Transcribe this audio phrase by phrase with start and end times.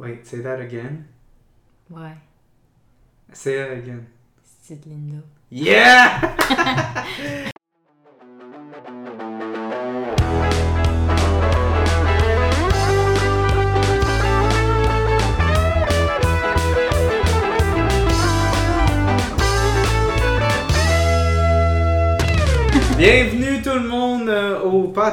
[0.00, 1.06] Wait, say that again.
[1.90, 2.16] Why?
[3.34, 4.06] Say that again.
[4.42, 5.22] C'est Linda.
[5.50, 7.46] Yeah!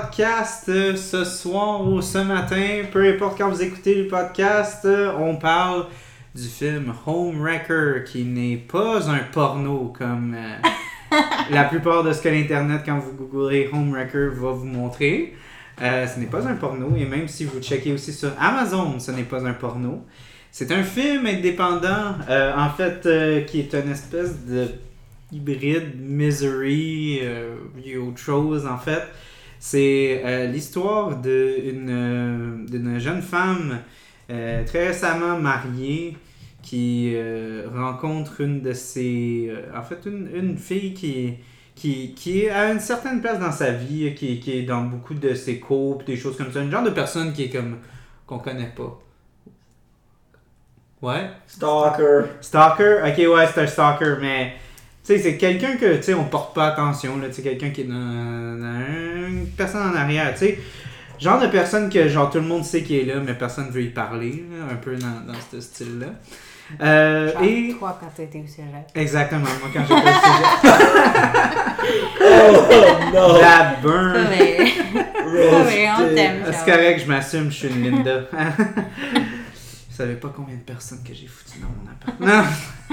[0.01, 5.11] podcast euh, ce soir ou ce matin, peu importe quand vous écoutez le podcast, euh,
[5.17, 5.87] on parle
[6.35, 11.17] du film Homewrecker qui n'est pas un porno comme euh,
[11.49, 15.33] la plupart de ce que l'internet quand vous googlez Homewrecker va vous montrer.
[15.81, 19.11] Euh, ce n'est pas un porno et même si vous checkez aussi sur Amazon, ce
[19.11, 20.03] n'est pas un porno.
[20.51, 23.01] C'est un film indépendant euh, en fait
[23.47, 24.67] qui est une espèce de
[25.31, 29.03] hybride misery euh, et autre chose en fait.
[29.59, 33.79] C'est euh, l'histoire d'une euh, d'une jeune femme
[34.29, 36.17] euh, très récemment mariée
[36.61, 39.51] qui euh, rencontre une de ses...
[39.73, 41.35] en fait, une, une fille qui,
[41.73, 45.13] qui, qui est à une certaine place dans sa vie, qui, qui est dans beaucoup
[45.13, 46.61] de ses couples, des choses comme ça.
[46.61, 47.77] Une genre de personne qui est comme...
[48.25, 48.99] qu'on connaît pas.
[51.01, 51.29] Ouais?
[51.45, 52.23] Stalker.
[52.41, 52.97] Stalker?
[53.05, 54.55] Ok, ouais, c'est un stalker, mais...
[55.07, 57.29] Tu sais, c'est quelqu'un que, tu sais, on porte pas attention, là.
[57.29, 58.81] Tu sais, quelqu'un qui est dans, dans
[59.29, 60.59] une personne en arrière, tu sais.
[61.17, 63.83] Genre de personne que, genre, tout le monde sait qui est là, mais personne veut
[63.83, 66.07] y parler, là, un peu dans, dans ce style-là.
[66.81, 67.73] Euh, Genre, et...
[67.79, 68.67] toi quand t'étais au cégep.
[68.93, 69.97] Exactement, moi quand j'étais au
[72.19, 72.23] Oh
[73.13, 73.29] non!
[73.29, 73.41] cégep.
[73.41, 74.27] La burn.
[75.25, 76.65] on t'aime, C'est Charles.
[76.65, 78.19] correct, je m'assume, je suis une Linda.
[79.13, 82.19] Vous savez pas combien de personnes que j'ai foutu dans mon appart.
[82.19, 82.43] Non.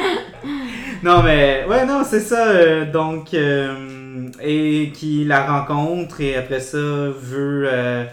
[1.03, 2.49] non, mais ouais, non, c'est ça.
[2.49, 7.65] euh, donc, euh, et qui la rencontre et après ça veut.
[7.67, 8.05] euh,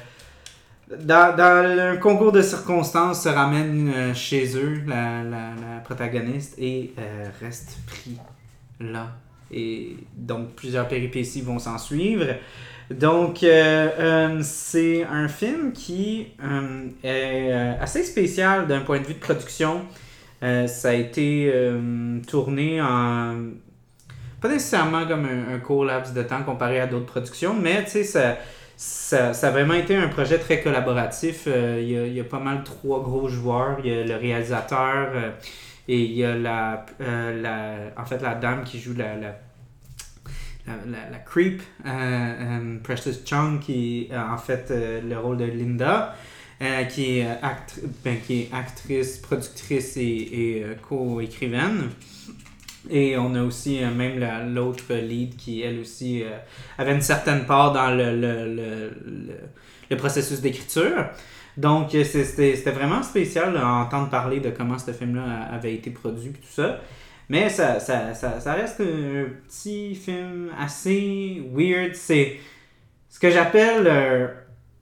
[0.99, 6.93] dans, dans un concours de circonstances, se ramène chez eux, la, la, la protagoniste, et
[7.41, 8.17] reste pris
[8.81, 9.07] là.
[9.51, 12.25] Et donc, plusieurs péripéties vont s'en suivre.
[12.89, 13.37] Donc,
[14.41, 16.27] c'est un film qui
[17.03, 19.81] est assez spécial d'un point de vue de production.
[20.43, 23.35] Euh, ça a été euh, tourné en.
[24.41, 27.91] Pas nécessairement comme un, un court laps de temps comparé à d'autres productions, mais tu
[27.91, 28.37] sais, ça,
[28.75, 31.43] ça, ça a vraiment été un projet très collaboratif.
[31.45, 33.77] Euh, Il y, a, a pas mal trois gros joueurs.
[33.83, 35.13] Il y a le réalisateur
[35.87, 39.35] et il y a la, la, en fait, la dame qui joue la, la
[40.67, 41.61] la, la, creep,
[42.83, 46.15] Precious Chung, qui euh, en fait le rôle de Linda,
[46.61, 47.49] euh, qui, est, euh,
[48.03, 51.89] ben, qui est actrice, productrice et, et euh, co-écrivaine.
[52.89, 56.23] Et on a aussi euh, même la- l'autre lead qui, elle aussi,
[56.77, 58.91] avait une certaine part dans le, le, le,
[59.89, 61.05] le, processus d'écriture.
[61.57, 66.39] Donc, c'était vraiment spécial d'entendre parler de comment ce film-là avait été produit et tout
[66.49, 66.79] ça.
[67.27, 71.93] Mais ça, ça, ça, ça reste un petit film assez weird.
[71.95, 72.37] C'est
[73.09, 74.31] ce que j'appelle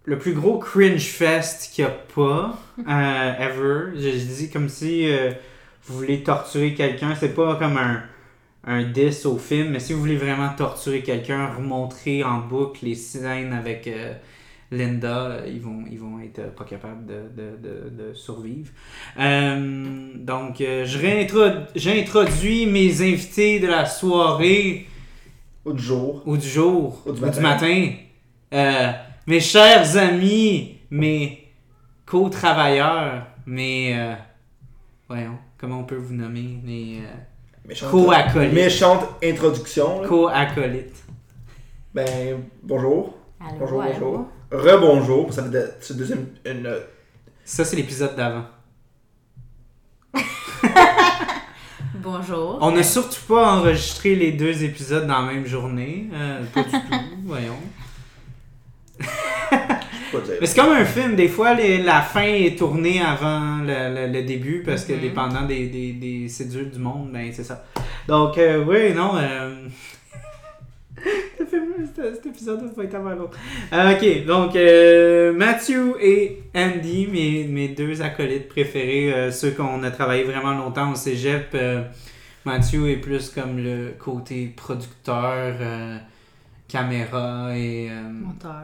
[0.10, 3.92] le plus gros cringe fest qu'il n'y a pas euh, ever.
[3.96, 5.32] Je, je dis comme si euh,
[5.86, 7.14] vous voulez torturer quelqu'un.
[7.16, 8.02] C'est pas comme un,
[8.66, 12.96] un diss au film, mais si vous voulez vraiment torturer quelqu'un, remontrer en boucle les
[12.96, 14.14] scènes avec euh,
[14.72, 18.72] Linda, ils vont, ils vont être pas capables de, de, de, de survivre.
[19.16, 24.88] Donc, je j'introduis mes invités de la soirée
[25.66, 26.24] Ou du jour.
[26.26, 27.92] ou du jour Ou du ou du matin.
[29.30, 31.48] Mes chers amis, mes
[32.06, 33.96] co-travailleurs, mes.
[33.96, 34.16] euh,
[35.08, 37.14] voyons, comment on peut vous nommer Mes euh,
[37.68, 38.54] Méchante, co-acolytes.
[38.54, 40.02] méchante introduction.
[40.08, 41.04] Co-acolytes.
[41.94, 43.16] Ben, bonjour.
[43.40, 43.94] Allô, Bonjour, allô.
[44.00, 44.28] bonjour.
[44.52, 45.32] Rebonjour.
[45.34, 46.26] Ça fait de- c'est deuxième.
[46.46, 46.68] Une,
[47.46, 48.46] Ça, c'est l'épisode d'avant.
[52.02, 52.58] Bonjour.
[52.62, 56.10] On n'a surtout pas enregistré les deux épisodes dans la même journée.
[56.14, 56.80] euh, pas du tout,
[57.26, 57.58] voyons.
[60.12, 60.36] Quoi dire.
[60.42, 64.12] Mais c'est comme un film, des fois les- la fin est tournée avant le, le-
[64.14, 65.00] le début parce que Mhm.
[65.02, 67.64] dépendant des, des, des cédules du monde, ben c'est ça.
[68.08, 69.12] Donc euh, oui, non.
[69.18, 69.56] Euh...
[71.38, 73.38] cet, cet épisode va être avant l'autre.
[73.72, 79.82] Euh, ok, donc euh, Matthew et Andy, mes, mes deux acolytes préférés, euh, ceux qu'on
[79.84, 81.50] a travaillé vraiment longtemps au cégep.
[81.54, 81.84] euh,
[82.46, 85.98] Matthew est plus comme le côté producteur, euh,
[86.68, 87.90] caméra et.
[87.90, 88.64] euh, Monteur.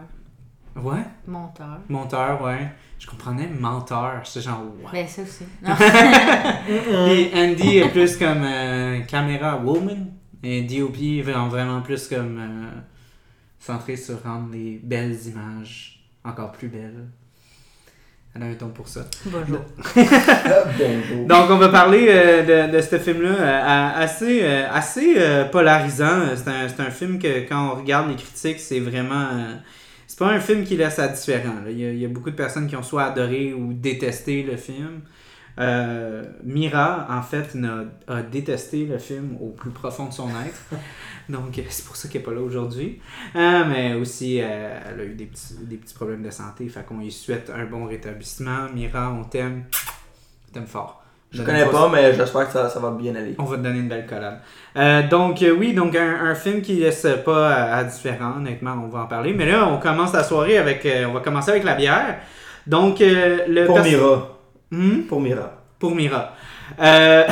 [0.76, 1.04] Ouais?
[1.28, 1.80] Monteur.
[1.90, 2.72] Monteur, ouais.
[3.00, 4.22] Je comprenais menteur.
[4.24, 4.90] C'est genre, ouais.
[4.92, 5.44] Ben, ça aussi.
[5.62, 7.08] Non.
[7.08, 10.12] Et Andy est plus comme euh, caméra woman.
[10.44, 12.80] Et DOP est vraiment, vraiment plus comme euh,
[13.60, 17.08] centré sur rendre les belles images encore plus belles.
[18.36, 19.02] Elle a un don pour ça.
[19.26, 19.60] Bonjour.
[19.96, 21.26] Bonjour.
[21.26, 26.36] Donc, on va parler euh, de, de ce film-là euh, assez, euh, assez euh, polarisant.
[26.36, 29.30] C'est un, c'est un film que, quand on regarde les critiques, c'est vraiment.
[30.16, 31.56] C'est pas un film qui laisse indifférent.
[31.66, 31.70] là.
[31.72, 34.44] Il y, a, il y a beaucoup de personnes qui ont soit adoré ou détesté
[34.44, 35.02] le film.
[35.60, 37.54] Euh, Mira, en fait,
[38.08, 40.64] a détesté le film au plus profond de son être.
[41.30, 43.02] Donc, euh, c'est pour ça qu'elle n'est pas là aujourd'hui.
[43.36, 46.70] Euh, mais aussi, euh, elle a eu des petits, des petits problèmes de santé.
[46.70, 48.70] Fait qu'on lui souhaite un bon rétablissement.
[48.74, 49.66] Mira, on t'aime.
[50.48, 51.05] On t'aime fort.
[51.36, 53.36] Je Donne connais pas, mais j'espère que ça, ça va bien aller.
[53.38, 54.40] on va te donner une belle collab.
[54.78, 58.76] Euh, donc, euh, oui, donc un, un film qui laisse pas à, à différent, honnêtement,
[58.84, 59.34] on va en parler.
[59.34, 60.86] Mais là, on commence la soirée avec.
[60.86, 62.18] euh, on va commencer avec la bière.
[62.68, 63.66] Donc, le.
[63.66, 64.38] Pour Mira.
[64.72, 65.02] Hmm?
[65.08, 65.52] Pour Mira.
[65.78, 66.34] Pour Mira.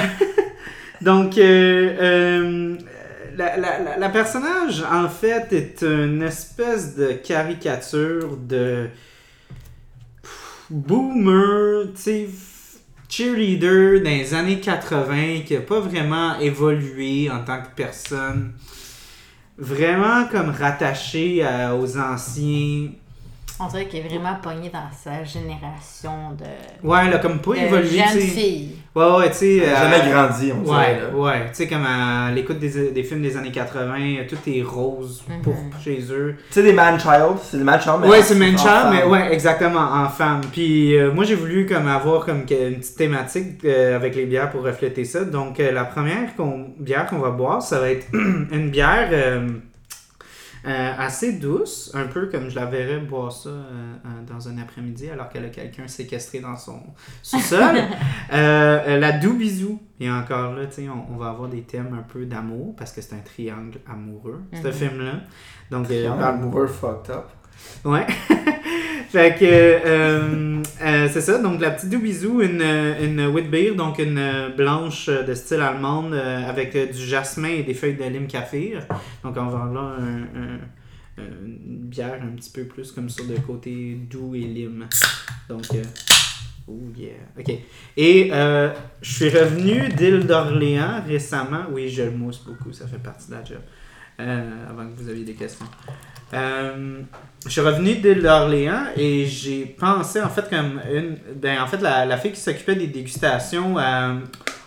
[1.01, 1.43] Donc, la,
[3.57, 8.87] la, la- la personnage, en fait, est une espèce de caricature de
[10.69, 12.27] boomer, tu sais,
[13.15, 18.53] cheerleader dans les années 80 qui a pas vraiment évolué en tant que personne.
[19.57, 21.45] Vraiment comme rattaché
[21.79, 22.89] aux anciens.
[23.59, 28.01] On dirait qu'elle est vraiment pognée dans sa génération de, Ouais, a comme pas évolué,
[28.11, 28.19] sais.
[28.19, 28.75] filles.
[28.95, 29.57] Ouais, ouais, tu sais.
[29.57, 30.75] Elle a euh, jamais grandi, on dirait.
[30.75, 31.15] Ouais, là.
[31.17, 31.45] ouais.
[31.49, 35.23] Tu sais, comme à l'écoute des, des films des années 80, euh, tout est rose,
[35.29, 35.41] Mhm.
[35.43, 36.35] pourpre chez eux.
[36.47, 37.37] Tu sais, des man-child.
[37.43, 38.07] C'est des man-child, mais.
[38.07, 38.93] ouais, c'est man-child, femme.
[38.95, 40.41] mais ouais, exactement, en femme.
[40.51, 42.45] Puis euh, moi, j'ai voulu comme avoir comme une
[42.77, 45.23] petite thématique euh, avec les bières pour refléter ça.
[45.25, 49.09] Donc, euh, la première qu'on- bière qu'on va boire, ça va être une bière
[50.65, 54.57] euh, assez douce, un peu comme je la verrais boire ça euh, euh, dans un
[54.57, 56.81] après-midi alors qu'elle a quelqu'un séquestré dans son
[57.21, 57.75] sous-sol.
[58.33, 59.79] Euh, euh, la Doux Bisou.
[59.99, 62.91] Et encore là, tu sais, on, on va avoir des thèmes un peu d'amour parce
[62.91, 64.73] que c'est un triangle amoureux, ce Mhm.
[64.73, 65.13] film-là.
[65.69, 67.29] Donc, euh, Triangle amoureux fucked up.
[67.85, 68.07] Ouais.
[69.13, 71.37] fait que euh, euh, c'est ça.
[71.37, 76.49] Donc la petite Doubizou, une, une wheat beer, donc une blanche de style allemande euh,
[76.49, 78.85] avec du jasmin et des feuilles de lime kaffir.
[79.23, 80.59] Donc on avoir là un- un-
[81.45, 84.87] une bière un petit peu plus comme sur le côté doux et lime.
[85.47, 85.83] Donc euh,
[86.67, 87.11] Oh yeah.
[87.37, 87.53] Ok.
[87.97, 88.31] Et
[89.01, 91.65] je suis revenu d'île d'Orléans récemment.
[91.71, 93.59] Oui, je le mousse beaucoup, ça fait partie de la job.
[94.17, 95.65] Avant que vous aviez des questions.
[97.45, 101.17] Je suis revenu d'Orléans et j'ai pensé en fait comme une.
[101.35, 104.15] Ben, en fait, la, la fille qui s'occupait des dégustations euh,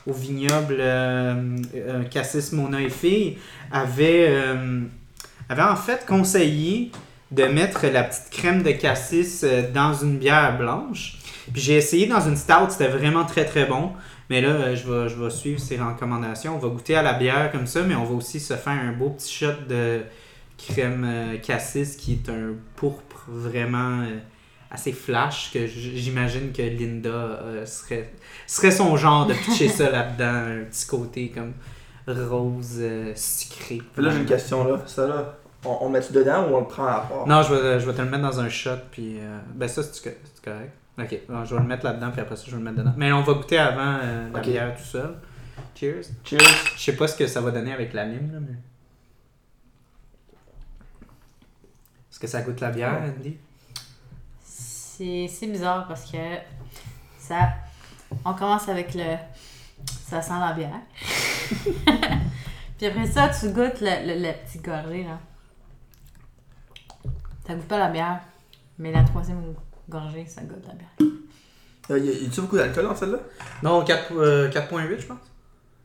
[0.06, 3.38] au vignoble euh, euh, Cassis Mona et Fille
[3.72, 4.30] avait,
[5.48, 6.92] avait en fait conseillé
[7.30, 11.16] de mettre la petite crème de cassis dans une bière blanche.
[11.52, 13.92] Puis j'ai essayé dans une stout, c'était vraiment très très bon.
[14.28, 16.56] Mais là, je je vais suivre ses recommandations.
[16.56, 18.92] On va goûter à la bière comme ça, mais on va aussi se faire un
[18.92, 20.02] beau petit shot de
[20.58, 24.18] crème euh, cassis qui est un pourpre vraiment euh,
[24.70, 28.12] assez flash que j'imagine que Linda euh, serait,
[28.46, 30.60] serait son genre de pitcher ça là-dedans.
[30.60, 31.52] Un petit côté comme
[32.06, 33.82] rose euh, sucré.
[33.96, 34.80] Là, j'ai une question, là.
[34.86, 37.26] Ça, là, on, on le met dedans ou on le prend à part?
[37.26, 39.18] Non, je vais, je vais te le mettre dans un shot, puis...
[39.18, 40.02] euh, ben ça, c'est
[40.42, 40.72] correct?
[40.98, 42.94] Ok, bon, je vais le mettre là-dedans, puis après ça, je vais le mettre dedans.
[42.96, 45.14] Mais on va goûter avant euh, la bière tout seul.
[45.74, 46.06] Cheers.
[46.24, 46.38] Cheers.
[46.76, 48.56] Je sais pas ce que ça va donner avec la lime, là, mais...
[52.16, 53.36] Est-ce que ça goûte la bière, Andy?
[54.42, 56.16] C'est c'est bizarre parce que
[57.18, 57.50] ça.
[58.24, 59.16] On commence avec le.
[59.86, 60.80] Ça sent la bière.
[62.78, 65.18] Puis après ça, tu goûtes le, le, le petit gorgée, là.
[67.46, 68.20] Ça goûte pas la bière.
[68.78, 69.54] Mais la troisième
[69.86, 71.10] gorgée, ça goûte la bière.
[71.90, 73.18] Euh, y a- y a-tu beaucoup d'alcool dans celle-là?
[73.62, 75.18] Non, 4, euh, 4.8, je pense.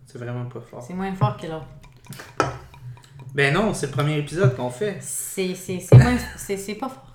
[0.05, 0.81] C'est vraiment pas fort.
[0.81, 1.67] C'est moins fort que l'autre.
[3.33, 4.97] Ben non, c'est le premier épisode qu'on fait.
[5.01, 6.17] C'est c'est- c'est moins.
[6.37, 7.07] C'est c'est pas fort.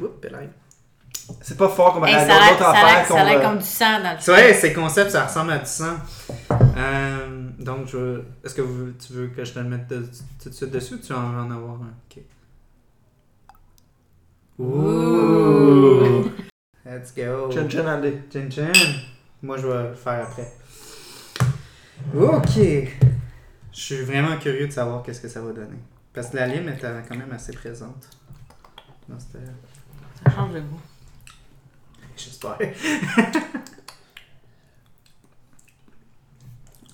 [0.00, 0.26] Oups.
[1.42, 3.20] C'est pas fort comme Hey, à ça a l'air- d'autres ça a l'air affaires ça
[3.20, 5.58] a l'air qu'on, comme du sang dans le C'est vrai, ces concepts, ça ressemble à
[5.58, 5.94] du sang.
[6.76, 10.08] Euh, donc, je veux- est-ce que vous- tu veux que je te le mette de-
[10.42, 11.92] tout de suite dessus ou tu veux en en avoir un?
[12.10, 12.22] Ok.
[14.58, 16.30] Ouh!
[16.84, 17.50] Let's go!
[17.52, 18.12] Chin chin Andy.
[18.32, 18.72] Chin chin!
[19.42, 20.52] Moi, je vais le faire après.
[22.14, 23.09] Ok!
[23.80, 25.78] Je suis vraiment curieux de savoir qu'est-ce que ça va donner.
[26.12, 28.10] Parce que la lime est euh, quand même assez présente.
[29.08, 29.40] dans cette-
[30.22, 30.80] Ça change de goût.
[32.14, 32.58] J'espère.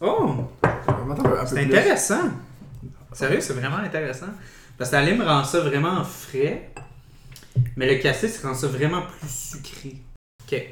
[0.01, 0.45] oh!
[1.47, 2.31] C'est intéressant.
[3.13, 4.29] Sérieux, c'est vraiment intéressant.
[4.79, 6.71] Parce que la lime rend ça vraiment frais,
[7.75, 9.97] mais le cassis rend ça vraiment plus sucré.
[10.45, 10.63] Ok.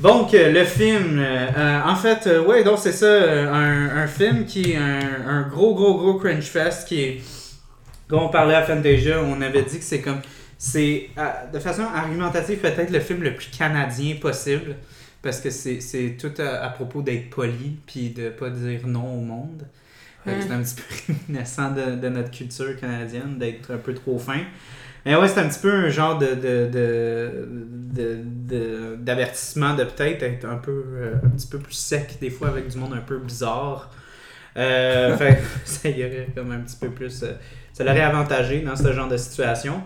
[0.00, 3.06] Donc, euh, le film, euh, euh, en fait, euh, ouais, donc c'est ça,
[3.52, 7.20] un, un film qui est un, un gros, gros, gros cringe fest qui est.
[8.08, 10.20] Quand on parlait à Fantasia, on avait dit que c'est comme.
[10.56, 11.10] c'est
[11.52, 14.76] de façon argumentative peut-être le film le plus canadien possible
[15.22, 19.14] parce que c'est c'est tout à, à propos d'être poli puis de pas dire non
[19.14, 19.66] au monde.
[20.24, 24.40] C'est un petit peu réminiscent de, de notre culture canadienne d'être un peu trop fin.
[25.06, 29.84] Mais ouais, c'est un petit peu un genre de de- de- de- de- d'avertissement de,
[29.84, 32.92] peut-être être un peu euh, un petit peu plus sec des fois avec du monde
[32.94, 33.90] un peu bizarre.
[34.56, 37.22] Euh, fait ça y aurait comme un petit peu plus.
[37.22, 37.32] euh,
[37.72, 39.82] ça l'aurait avantagé dans ce genre de situation.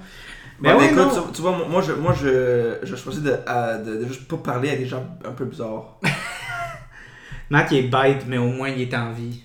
[0.61, 4.07] Mais ouais, écoute, tu, tu vois, moi je, moi, je, je choisis de, de, de
[4.07, 5.99] juste pas parler à des gens un peu bizarres.
[7.51, 9.43] Matt il est bête, mais au moins il est en vie.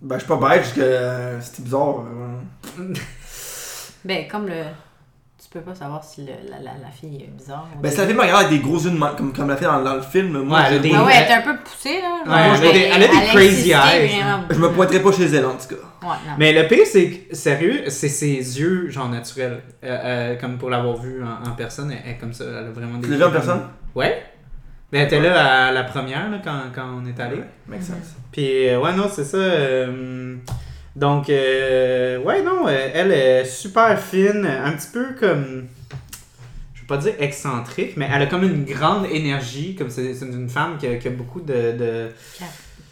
[0.00, 2.04] Ben, je suis pas bête, juste que euh, c'était bizarre.
[4.04, 4.62] Ben, comme le.
[5.40, 7.68] Tu peux pas savoir si le, la, la, la fille est bizarre.
[7.80, 8.18] Ben, si la début.
[8.18, 10.02] fille me regarde avec des gros yeux de comme, comme la fille dans, dans le
[10.02, 12.22] film, moi, Ouais, elle a des- Ah ouais, elle- est un peu poussée, là.
[12.26, 14.10] Ouais, elle a des- elle a des crazy eyes,
[14.50, 15.82] je me pointerai pas chez elle en tout cas.
[16.02, 16.32] Ouais, non.
[16.38, 19.62] Mais le pire, c'est que, sérieux, c'est ses yeux, genre naturels.
[19.84, 22.70] Euh, euh, comme pour l'avoir vu en, en personne, elle, est comme ça, elle a
[22.70, 23.62] vraiment des Tu l'as vu en personne?
[23.94, 24.20] Ouais.
[24.90, 27.36] Ben, elle était là à la première, là, quand, quand on est allé.
[27.36, 28.16] Ouais, make sense.
[28.32, 29.36] Puis, euh, ouais, non, c'est ça.
[29.36, 30.34] euh,
[30.98, 35.66] donc, euh, ouais, non, euh, elle est super fine, un petit peu comme.
[36.74, 40.24] Je veux pas dire excentrique, mais elle a comme une grande énergie, comme c'est c'est
[40.26, 42.08] une femme qui a, qui a beaucoup de- de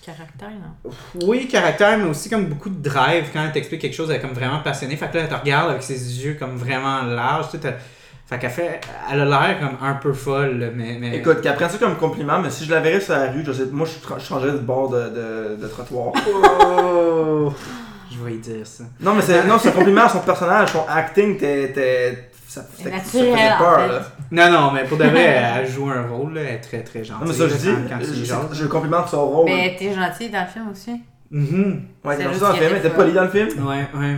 [0.05, 0.93] Caractère, non?
[1.27, 3.25] oui, caractère, mais aussi comme beaucoup de drive.
[3.33, 4.95] Quand elle t'explique quelque chose, elle est comme vraiment passionnée.
[4.95, 7.47] Fait que là, elle te regarde avec ses yeux comme vraiment larges.
[7.47, 7.75] Tu sais, t'as-
[8.27, 8.81] fait qu'elle fait.
[9.11, 10.97] Elle a l'air comme un peu folle, là, mais.
[11.01, 11.17] mais...
[11.17, 13.53] Écoute, qu'elle prenne ça comme compliment, mais si je la verrais sur la rue, je
[13.53, 16.13] sais, moi je, changerais de bord de, de, de trottoir.
[16.29, 17.53] Oh!
[18.19, 18.85] Je vais y dire ça.
[19.01, 21.73] non, mais c'est non, c'est un compliment à son personnage, son acting, t'es.
[21.73, 23.89] t'es- Ça, ça, faisait en peur, fait.
[23.89, 24.03] là.
[24.31, 25.21] Non, non, mais pour de vrai,
[25.59, 27.27] elle joue un rôle, là, elle est très très gentille.
[27.27, 29.45] Non, mais ça, je dis, quand- quand tu je, complimente son rôle.
[29.47, 31.03] Mais t'es gentil dans le film aussi.
[31.31, 31.83] Mhm.
[32.05, 33.49] Ouais, t'es juste dans le film, elle était polie dans le film.
[33.67, 34.17] Ouais, ouais.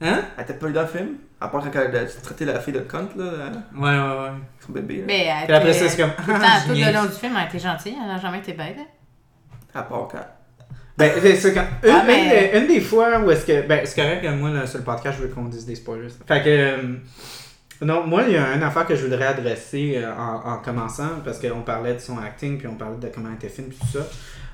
[0.00, 0.20] Hein?
[0.38, 1.08] Elle était polie dans le film.
[1.40, 3.24] À part quand elle a traité la fille de cunt, là,
[3.76, 3.90] Ouais, ouais,
[4.22, 4.30] ouais.
[4.64, 4.98] son bébé.
[4.98, 5.04] Là.
[5.06, 6.12] Mais elle Puis après, c'est comme.
[6.12, 6.34] Tout le
[6.86, 8.76] Ah, long du film, elle était gentille, elle n'a jamais été bête.
[9.74, 10.18] À part quand.
[10.96, 11.66] Ben, c'est quand.
[11.82, 13.66] Une, Ah, mais- une des, une des fois où est-ce que.
[13.66, 16.08] Ben, c'est correct que moi, là, sur le podcast, je veux qu'on dise des spoilers.
[16.26, 16.48] Fait que.
[16.48, 16.76] euh,
[17.82, 21.20] non, moi, il y a une affaire que je voudrais adresser euh, en, en commençant,
[21.24, 23.98] parce qu'on parlait de son acting, puis on parlait de comment était fine, puis tout
[23.98, 24.06] ça.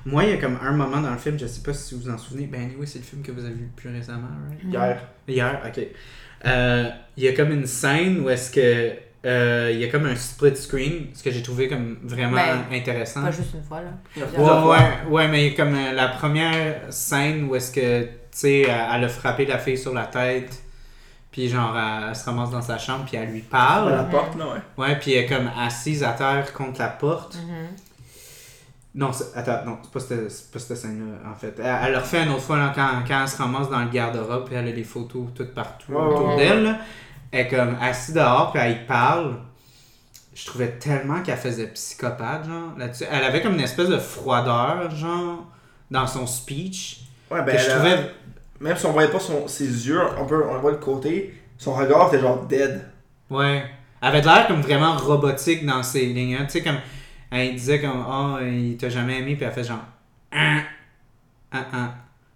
[0.05, 2.01] Moi, il y a comme un moment dans le film, je sais pas si vous
[2.01, 4.63] vous en souvenez, ben, anyway, c'est le film que vous avez vu plus récemment, right?
[4.73, 5.01] Hier.
[5.27, 5.83] Hier, ok.
[6.47, 8.93] Euh, Il y a comme une scène où est-ce que.
[9.25, 12.63] Euh, Il y a comme un split screen, ce que j'ai trouvé comme vraiment Ben,
[12.77, 13.21] intéressant.
[13.23, 13.91] Pas juste une fois, là.
[14.15, 18.03] Il y a Ouais, ouais, ouais, mais comme euh, la première scène où est-ce que,
[18.03, 20.61] tu sais, elle, a frappé la fille sur la tête,
[21.31, 24.09] puis genre, elle, elle se ramasse dans sa chambre, puis elle lui À la parle.
[24.09, 24.85] porte, là, ouais.
[24.87, 27.35] Ouais, puis elle est comme assise à terre contre la porte.
[27.35, 27.67] Mhm.
[28.93, 31.55] Non, c'est- attends, non, c'est pas cette, c'est pas cette scène-là, en fait.
[31.59, 33.89] Elle, elle le refait une autre fois, là, quand, quand elle se ramasse dans le
[33.89, 36.77] garde-robe, puis elle a des photos toutes partout autour ouais, d'elle, là.
[37.31, 39.37] Elle est comme assise dehors, puis elle y parle.
[40.33, 43.05] Je trouvais tellement qu'elle faisait psychopathe, genre, là-dessus.
[43.09, 45.45] Elle avait comme une espèce de froideur, genre,
[45.89, 47.01] dans son speech.
[47.29, 48.11] Ouais, ben, que je a- trouvais.
[48.59, 51.73] même si on voyait pas son, ses yeux, on, peut, on voit le côté, son
[51.73, 52.81] regard était genre dead.
[53.29, 53.63] Ouais.
[54.01, 56.35] Elle avait de l'air comme vraiment robotique dans ses lignes.
[56.35, 56.45] hein.
[56.45, 56.79] Tu sais, comme.
[57.29, 58.03] Elle disait comme.
[58.09, 59.77] Oh, il t'a jamais aimé, puis elle fait genre.
[60.33, 60.63] Hein,
[61.51, 61.91] hein, hein.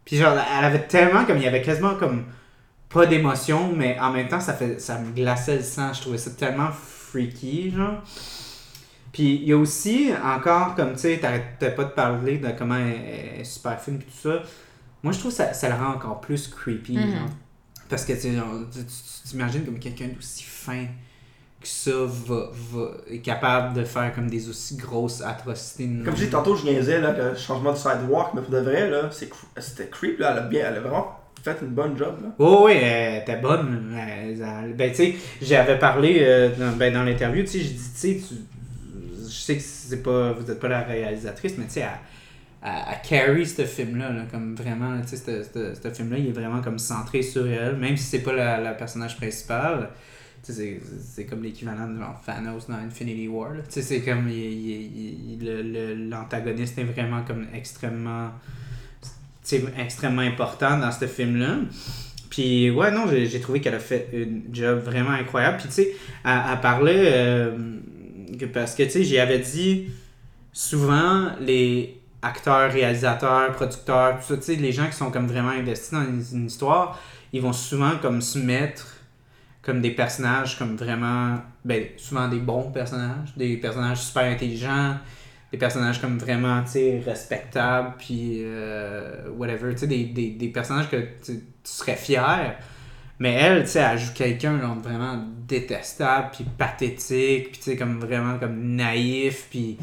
[0.06, 1.38] Puis genre, elle avait tellement comme.
[1.38, 2.25] Il y avait quasiment comme.
[2.89, 5.92] Pas d'émotion, mais en même temps, ça, fait, ça me glaçait le sang.
[5.94, 8.01] Je trouvais ça tellement freaky, genre.
[9.12, 12.75] Puis il y a aussi, encore, comme tu sais, t'arrêtais pas de parler de comment
[12.75, 14.42] elle, est super fine, puis tout ça.
[15.04, 17.12] Moi, je trouve que ça, ça le rend encore plus creepy, Mhm.
[17.12, 17.30] genre.
[17.89, 18.46] Parce que, tu genre,
[19.25, 20.86] t'imagines comme quelqu'un d'aussi fin
[21.62, 25.89] que ça va, va, est capable de faire comme des aussi grosses atrocités.
[26.04, 28.89] Comme je dis tantôt, je niaisais là, le changement de sidewalk, mais pour de vrai,
[28.89, 29.10] là,
[29.58, 31.20] c'était creep, là, elle a, bien, elle a vraiment
[31.52, 32.16] fait une bonne job.
[32.22, 32.30] Là.
[32.40, 33.92] Oh, oui, elle était bonne.
[34.75, 38.20] Ben, tu sais, j'avais parlé euh, dans, ben, dans l'interview, tu sais, je dis, tu
[38.20, 38.20] sais,
[39.28, 41.90] je sais que c'est pas, vous êtes pas la réalisatrice, mais tu sais, elle,
[42.64, 45.44] elle, carry ce film-là, là, comme vraiment, tu sais, ce-
[45.92, 49.18] film-là, il est vraiment comme centré sur elle, même si c'est pas la, la personnage
[50.54, 53.52] sais, c'est- comme l'équivalent de genre Thanos dans Infinity War.
[53.70, 54.28] c'est comme
[56.10, 58.30] l'antagoniste est vraiment comme extrêmement
[59.78, 61.58] extrêmement important dans ce film-là.
[62.30, 65.58] Puis, ouais, non, j'ai trouvé qu'elle a fait une job vraiment incroyable.
[65.58, 67.52] Puis, tu sais, elle, parlait, euh,
[68.54, 69.88] parce que, tu sais, j'y avais dit,
[70.52, 75.50] souvent, les acteurs, réalisateurs, producteurs, tout ça, tu sais, les gens qui sont comme vraiment
[75.50, 77.00] investis dans une, une histoire,
[77.32, 78.96] ils vont souvent comme se mettre
[79.66, 84.96] comme des personnages comme vraiment, ben, souvent des bons personnages, des personnages super intelligents,
[85.52, 90.48] des personnages comme vraiment, tu sais, respectables, puis euh, whatever, tu sais, des, des, des
[90.50, 92.56] personnages que tu serais fier.
[93.20, 97.75] Mais elle, tu sais, elle joue quelqu'un genre, vraiment détestable, puis pathétique, puis tu sais,
[97.78, 99.78] comme vraiment comme naïf, puis,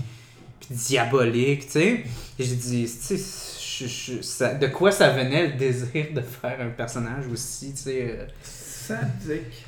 [0.61, 2.05] puis diabolique, tu sais.
[2.39, 6.21] Et j'ai dit, tu sais, je- je- ça- de quoi ça venait le désir de
[6.21, 8.17] faire un personnage aussi, tu sais.
[8.19, 9.65] euh, Sadique.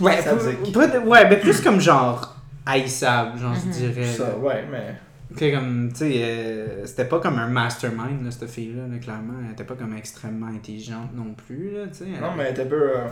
[0.00, 0.72] Ouais, Sadique.
[0.72, 3.72] pas de- ouais, mais plus comme genre haïssable, genre, je Mhm.
[3.92, 4.12] dirais.
[4.16, 4.94] Ça, ouais, mais.
[5.36, 9.34] Que comme, tu sais, euh, c'était pas comme un mastermind, là, cette fille-là, là, clairement.
[9.46, 12.04] Elle était pas comme extrêmement intelligente non plus, là, tu sais.
[12.14, 12.90] Elle- Non, mais t'es un peu.
[12.96, 13.04] euh,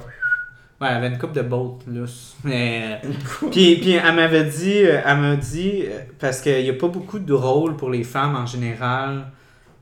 [0.80, 2.04] Ouais, elle avait une coupe de bolt, là.
[2.44, 3.00] Mais.
[3.04, 3.50] euh, Une coupe.
[3.52, 5.84] Puis, puis elle m'avait dit, elle m'a dit,
[6.18, 9.26] parce qu'il n'y a pas beaucoup de rôles pour les femmes en général,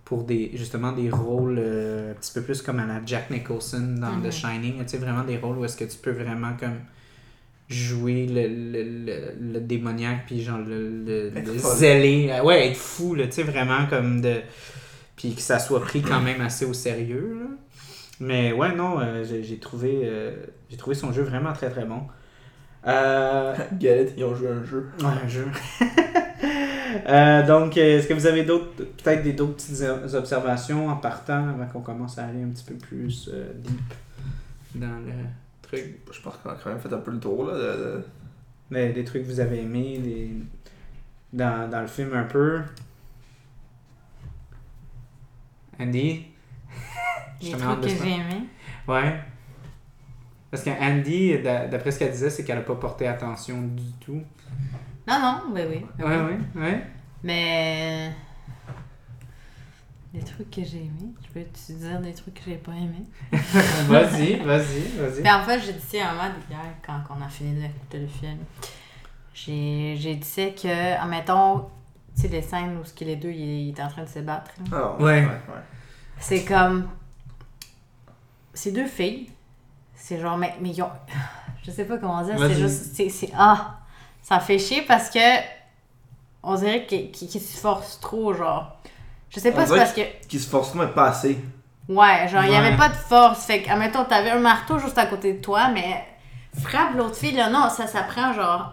[0.04, 3.94] pour des, justement des rôles euh, un petit peu plus comme à la Jack Nicholson
[4.00, 4.22] dans Mhm.
[4.24, 6.78] The Shining, tu sais, vraiment des rôles où est-ce que tu peux vraiment comme
[7.70, 13.26] jouer le, le, le, le démoniaque, puis genre le, le, zélé, ouais, être fou, là,
[13.26, 14.40] tu sais, vraiment comme de...
[15.16, 17.46] Puis que ça soit pris quand même assez au sérieux, là.
[18.20, 20.32] Mais ouais, non, euh, j'ai trouvé, euh,
[20.68, 22.02] j'ai trouvé son jeu vraiment très très bon.
[22.86, 24.90] Euh, it, ils ont joué un jeu.
[25.00, 25.46] Ouais, un jeu.
[27.06, 31.66] Euh, donc, est-ce que vous avez d'autres, peut-être des d'autres petites observations en partant avant
[31.66, 33.30] qu'on commence à aller un petit peu plus
[33.62, 33.94] deep
[34.74, 35.12] dans le
[35.76, 37.54] Je pense qu'on a quand même fait un peu le tour, là.
[37.54, 38.04] De, de-
[38.70, 40.30] Des, des trucs que vous avez aimés des...
[41.32, 42.60] dans, dans le film un peu.
[45.78, 46.26] Andy?
[47.40, 48.42] Je Les te mets trucs que j'ai aimés.
[48.86, 49.20] Ouais.
[50.50, 54.22] Parce qu'Andy, d'a- d'après ce qu'elle disait, c'est qu'elle n'a pas porté attention du tout.
[55.08, 55.86] Non, non, oui, oui.
[56.04, 56.86] Ouais, ouais, ouais.
[57.22, 58.12] Mais.
[60.12, 61.12] Des trucs que j'ai aimés.
[61.22, 63.04] Je peux te dire des trucs que j'ai pas aimés.
[63.32, 65.22] vas-y, vas-y, vas-y.
[65.22, 67.98] Ben, en fait, j'ai dit ça à un moment hier, quand on a fini d'écouter
[68.00, 68.38] le film.
[69.32, 71.68] J'ai j'ai dit ça que, admettons,
[72.16, 74.50] tu sais, les scènes où les deux, ils ils étaient en train de se battre.
[74.70, 74.96] là.
[74.98, 75.24] Ah, Ouais.
[75.24, 75.38] ouais.
[76.18, 76.88] C'est comme.
[78.52, 79.30] Ces deux filles,
[79.94, 80.90] c'est genre, mais, mais ils ont.
[81.62, 82.94] Je sais pas comment dire, c'est juste.
[82.96, 83.30] c'est- C'est.
[83.36, 83.78] Ah!
[84.22, 85.18] Ça fait chier parce que.
[86.42, 88.76] On dirait qu'ils qu'ils se forcent trop, genre.
[89.30, 90.00] Je sais pas, On c'est parce que.
[90.28, 91.38] Qui se mais pas assez.
[91.88, 93.46] Ouais, genre, il y avait pas de force.
[93.46, 96.04] Fait que, admettons, t'avais un marteau juste à côté de toi, mais.
[96.60, 98.72] Frappe l'autre fille, là, non, ça, ça prend genre.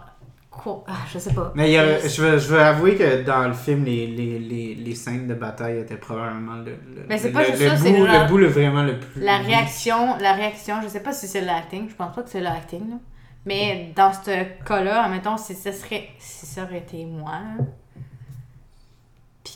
[0.50, 0.82] Quoi?
[0.88, 1.52] Ah, je sais pas.
[1.54, 4.40] Mais il y a- je, veux, je veux avouer que dans le film, les, les,
[4.40, 7.68] les, les scènes de bataille étaient probablement le, le, Mais c'est le- pas juste le
[7.68, 9.20] ça, bout, c'est genre- le bout le vraiment le plus.
[9.22, 12.40] La réaction, la réaction, je sais pas si c'est l'acting, je pense pas que c'est
[12.40, 12.96] l'acting, là.
[13.46, 14.32] Mais dans ce
[14.66, 16.08] cas-là, admettons, si ça serait.
[16.18, 17.38] Si ça aurait été moi,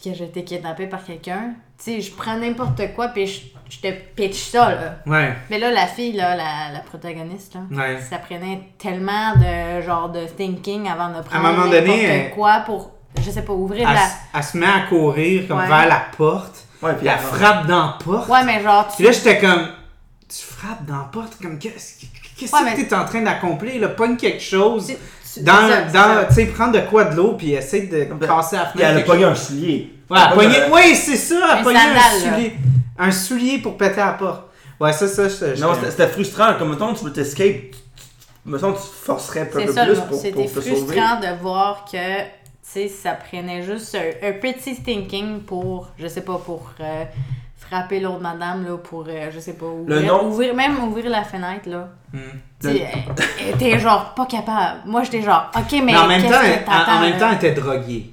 [0.00, 3.40] puis que j'ai été kidnappée par quelqu'un, tu sais, je prends n'importe quoi, puis je,
[3.70, 4.94] je te pitch ça, là.
[5.06, 8.00] Ouais, Mais là, la fille, là, la, la protagoniste, là, ouais.
[8.00, 13.30] ça prenait tellement de genre de thinking avant de prendre moment n'importe quoi pour, je
[13.30, 14.08] sais pas, ouvrir Elle, la.
[14.34, 15.66] elle se met à courir comme Ouais.
[15.68, 16.64] vers la porte.
[16.82, 18.28] Ouais, Puis elle frappe dans la porte.
[18.28, 19.68] Ouais, mais genre, tu Puis là, j'étais comme.
[20.28, 23.80] Tu frappes dans la porte comme qu'est-ce qu'est-ce Ouais, que mais- t'es en train d'accomplir?
[23.80, 23.88] là?
[23.88, 24.92] Pogne quelque chose.
[25.40, 28.64] Dans, dans tu sais, prendre de quoi de l'eau, puis essayer de Ben, casser la
[28.66, 28.90] Puis fenêtre.
[28.96, 29.92] elle a pogné un soulier.
[30.10, 32.52] Ouais, elle a Pas pogné- de- Oui, c'est ça, elle a Un pogné un soulier.
[32.98, 34.42] Un soulier pour péter la porte.
[34.80, 36.54] Ouais, ça, ça, je Non, c'était frustrant.
[36.58, 37.76] Comme mettons, tu veux t'escape, tu- tu-
[38.44, 40.70] mettons, tu te forcerais un peu, peu ça, plus pour, c'était pour te sauver.
[40.76, 42.28] frustrant de voir que, tu
[42.62, 47.04] sais, ça prenait juste un, un petit thinking pour, je sais pas, pour euh,
[47.72, 51.24] frapper l'autre madame, là, pour, euh, je sais pas, ouvrir, nom- ouvrir- même ouvrir la
[51.24, 51.88] fenêtre, là.
[52.64, 54.80] Elle- était genre pas capable.
[54.86, 57.12] Moi, j'étais genre, ok, mais, Mais en même temps, que elle- en, t'attends, en même
[57.12, 57.18] là?
[57.18, 58.10] temps, elle était droguée.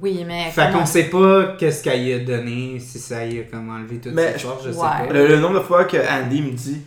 [0.00, 0.50] Oui, mais.
[0.50, 3.98] Fait qu'on sait pas qu'est-ce qu'elle y a donné, si ça y a comme enlevé
[3.98, 5.06] toute Mais forces, je sais ouais.
[5.08, 5.12] pas.
[5.12, 6.80] Le, le nombre de fois que Andy me dit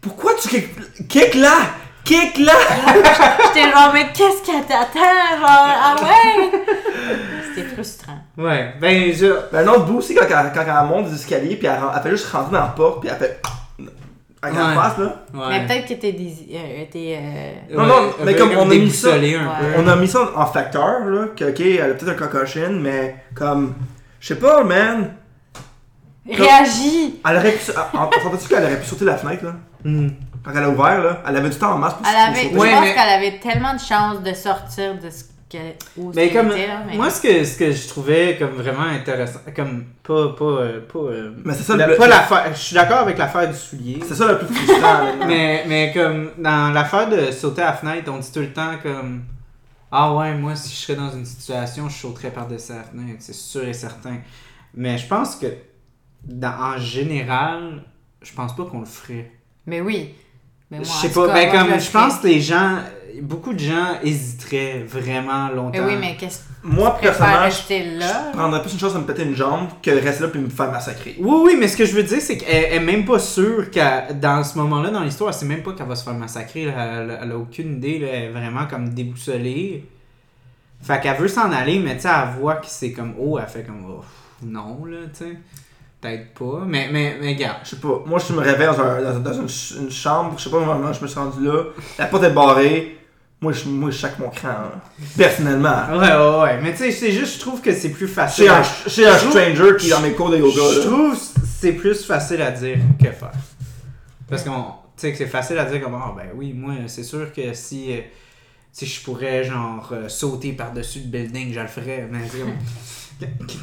[0.00, 1.54] Pourquoi tu kick, kick là
[2.02, 2.54] Kick là
[3.54, 5.38] J'étais genre, mais qu'est-ce qu'elle t'attend?
[5.38, 6.50] Genre, ah ouais!
[7.82, 8.18] Frustrant.
[8.38, 9.26] Ouais, ben je.
[9.52, 11.92] Ben, un autre bout aussi, quand, elle- quand elle monte des escaliers, puis elle, ren-
[11.96, 13.40] elle fait juste rentrer dans la porte, puis elle fait.
[14.42, 14.74] Avec la Ouais.
[14.74, 15.24] face, là.
[15.34, 15.40] Ouais.
[15.50, 16.12] Mais peut-être que t'es.
[16.12, 19.74] dési- euh, t'es, euh, Non, non, mais comme on a mis ça- déboussoler un Ouais.
[19.74, 19.82] peu.
[19.82, 23.16] On a mis ça en facteur, là, que, ok, elle a peut-être un cocochine, mais
[23.34, 23.74] comme.
[24.18, 25.12] Je sais pas, man.
[26.30, 27.20] Réagis!
[27.28, 27.72] Elle aurait pu.
[27.94, 29.52] On s'entend-tu qu'elle aurait pu sauter la fenêtre, là?
[29.84, 30.08] Hmm.
[30.44, 32.42] Quand elle a ouvert, là Elle avait du temps en masse pour Elle pour avait,
[32.44, 32.54] sauter.
[32.54, 35.24] je Ouais, pense mais- qu'elle avait tellement de chances de sortir de ce
[35.96, 36.48] où Mais comme.
[36.50, 39.84] qu'elle était, là, mais- Moi, ce que, ce que je trouvais comme vraiment intéressant, comme.
[40.02, 40.28] Pas.
[40.38, 40.44] Pas.
[40.44, 41.96] euh, pas, euh, Mais c'est ça la- le.
[41.96, 42.50] pas l'affaire.
[42.54, 44.00] Je suis d'accord avec l'affaire du soulier.
[44.06, 45.00] C'est ça le plus frustrant.
[45.26, 48.74] Mais, mais comme dans l'affaire de sauter à la fenêtre, on dit tout le temps
[48.82, 49.22] comme
[49.90, 53.34] Ah ouais, moi si je serais dans une situation, je sauterais par-dessus la fenêtre, c'est
[53.34, 54.18] sûr et certain.
[54.74, 55.46] Mais je pense que
[56.24, 57.82] dans, en général,
[58.22, 59.32] je pense pas qu'on le ferait.
[59.66, 60.14] Mais oui.
[60.70, 62.78] Mais moi, Je en sais pas, cas, ben moi, comme je pense que les gens,
[63.22, 65.72] beaucoup de gens hésiteraient vraiment longtemps.
[65.84, 68.30] Mais oui, mais qu'est-ce que Moi, personnellement, je, rester je là?
[68.32, 70.48] prendrais plus une chance de me péter une jambe que de rester là puis me
[70.48, 71.16] faire massacrer.
[71.18, 73.70] Oui, oui, mais ce que je veux dire, c'est qu'elle elle est même pas sûre
[73.70, 76.66] qu'à dans ce moment-là dans l'histoire, elle sait même pas qu'elle va se faire massacrer.
[76.66, 76.72] là.
[77.02, 78.06] Elle, elle a aucune idée, là.
[78.12, 79.88] elle est vraiment comme déboussolée.
[80.82, 83.48] Fait qu'elle veut s'en aller, mais tu sais, elle voit que c'est comme oh, elle
[83.48, 84.02] fait comme oh,
[84.42, 85.36] non, là, tu sais.
[86.00, 87.58] Peut-être pas, mais, mais, mais regarde.
[87.64, 90.34] Je sais pas, moi je me réveille dans, un- dans- dans une, ch- une chambre,
[90.38, 91.64] je sais pas comment je me suis rendu là,
[91.98, 92.96] la porte est barrée,
[93.42, 94.80] moi je, moi, je chaque mon cran, hein.
[95.16, 95.84] personnellement.
[95.92, 98.44] Ouais, ouais, ouais, mais tu sais, c'est juste, je trouve que c'est plus facile.
[98.44, 100.62] Chez un, chez un stranger qui est dans mes cours de yoga.
[100.74, 103.32] Je trouve que c'est plus facile à dire que faire.
[104.28, 104.62] Parce qu'on, tu
[104.96, 107.92] sais, que c'est facile à dire comme, ah ben oui, moi, c'est sûr que si,
[107.92, 108.00] euh,
[108.72, 112.08] si je pourrais, genre, euh, sauter par-dessus le building, je le ferais.
[112.10, 112.20] Mais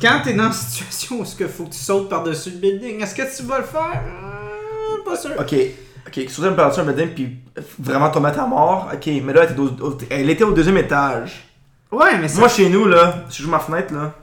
[0.02, 3.16] quand t'es dans une situation où il faut que tu sautes par-dessus le building, est-ce
[3.16, 4.04] que tu vas le faire?
[4.06, 5.32] Euh, pas sûr.
[5.40, 5.56] Ok,
[6.08, 7.38] ok, sauter par-dessus un building puis
[7.80, 10.52] vraiment tomber à ta mort, ok, mais là elle était au, au- elle était au
[10.54, 11.44] deuxième étage.
[11.92, 12.40] Ouais, mais ça...
[12.40, 14.14] Moi chez nous là, si j'ouvre ma fenêtre là,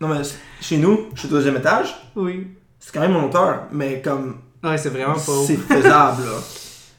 [0.00, 0.22] non mais
[0.60, 2.48] chez nous, je suis au deuxième étage, Oui.
[2.78, 6.38] c'est quand même mon hauteur, mais comme Ouais, c'est vraiment pas c'est faisable là.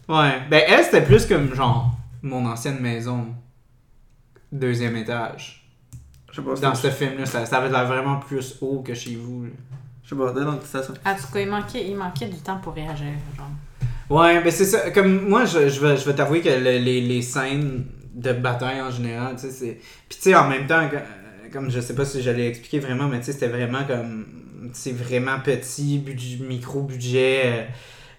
[0.10, 0.42] Ouais.
[0.50, 1.90] Ben, elle, c'était plus comme, genre,
[2.22, 3.28] mon ancienne maison.
[4.52, 5.63] Deuxième étage.
[6.34, 9.16] Je sais pas, Dans ce film-là, ça, ça avait l'air vraiment plus haut que chez
[9.16, 9.44] vous.
[9.44, 9.50] là.
[10.04, 10.92] je sais pas, donc c'est ça.
[11.06, 13.06] En tout cas, il manquait, il manquait du temps pour réagir.
[13.38, 13.48] Genre.
[14.10, 14.90] Ouais, ben c'est ça.
[14.92, 18.82] Comme moi, je, je vais, je vais t'avouer que le- les, les scènes de bataille
[18.82, 19.78] en général, tu sais, c'est.
[20.10, 20.90] Puis tu sais, en même temps,
[21.52, 24.26] comme je sais pas si j'allais expliquer vraiment, mais tu sais, c'était vraiment comme.
[24.74, 27.42] C'est vraiment petit, budget- micro-budget.
[27.46, 27.64] euh,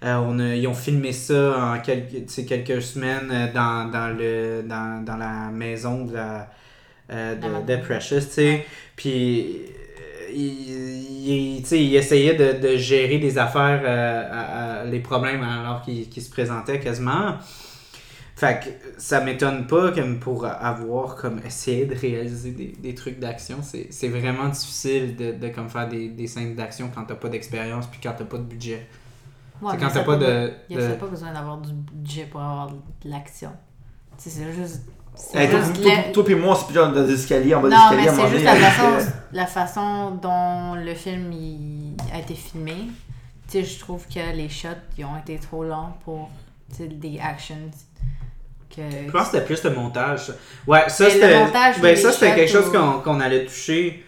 [0.04, 4.62] euh, on a- ils ont filmé ça en quelques, quelques semaines euh, dans, dans, le,
[4.62, 6.50] dans, dans la maison de, la,
[7.10, 8.66] euh, de, de Precious, tu sais.
[8.96, 14.80] Puis, euh, il, il, tu sais, il essayait de, de gérer des affaires, euh, à-
[14.82, 17.36] à- les problèmes alors qu'ils qu'ils se présentaient quasiment.
[18.36, 23.20] Fait que ça m'étonne pas comme pour avoir comme essayé de réaliser des, des trucs
[23.20, 23.58] d'action.
[23.62, 27.86] C'est vraiment difficile de, de comme faire des, des scènes d'action quand t'as pas d'expérience
[27.86, 28.86] puis quand t'as pas de budget.
[29.60, 30.52] Ouais, quand t'as pas de.
[30.68, 33.52] Il n'y a pas besoin d'avoir du budget pour avoir de l'action.
[34.18, 34.82] Tu sais, c'est juste.
[35.16, 38.10] C'est Hey, toi, la- puis moi, c'est plus dans des escaliers, en bas Non, d'escalier
[38.10, 42.34] mais c'est juste la avec, façon, euh, la façon dont le film il a été
[42.34, 42.74] filmé.
[43.48, 46.30] Tu sais, je trouve que les shots ils ont été trop longs pour
[46.78, 47.70] des actions.
[48.74, 48.82] Que...
[49.06, 50.32] Je pense que c'était plus le montage.
[50.66, 51.44] Ouais, ça c'était.
[51.52, 54.04] Ben, les ça c'était shots quelque chose qu'on qu'on allait toucher.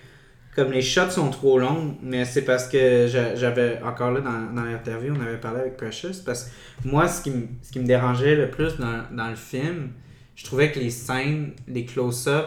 [0.56, 4.54] Comme les shots sont trop longs, mais c'est parce que j'a- j'avais encore là dans,
[4.54, 6.22] dans l'interview, on avait parlé avec Precious.
[6.24, 9.36] Parce que moi, ce qui, me- ce qui me dérangeait le plus dans, dans le
[9.36, 9.90] film,
[10.36, 12.46] je trouvais que les scènes, les close-up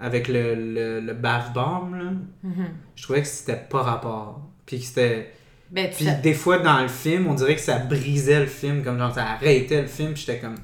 [0.00, 2.10] avec le, le, le bath bomb, là,
[2.42, 2.66] Mhm.
[2.96, 4.40] je trouvais que c'était pas rapport.
[4.66, 5.32] Puis que c'était.
[5.70, 8.82] Ben, Puis sais- des fois dans le film, on dirait que ça brisait le film,
[8.82, 10.54] comme genre ça arrêtait le film, puis j'étais comme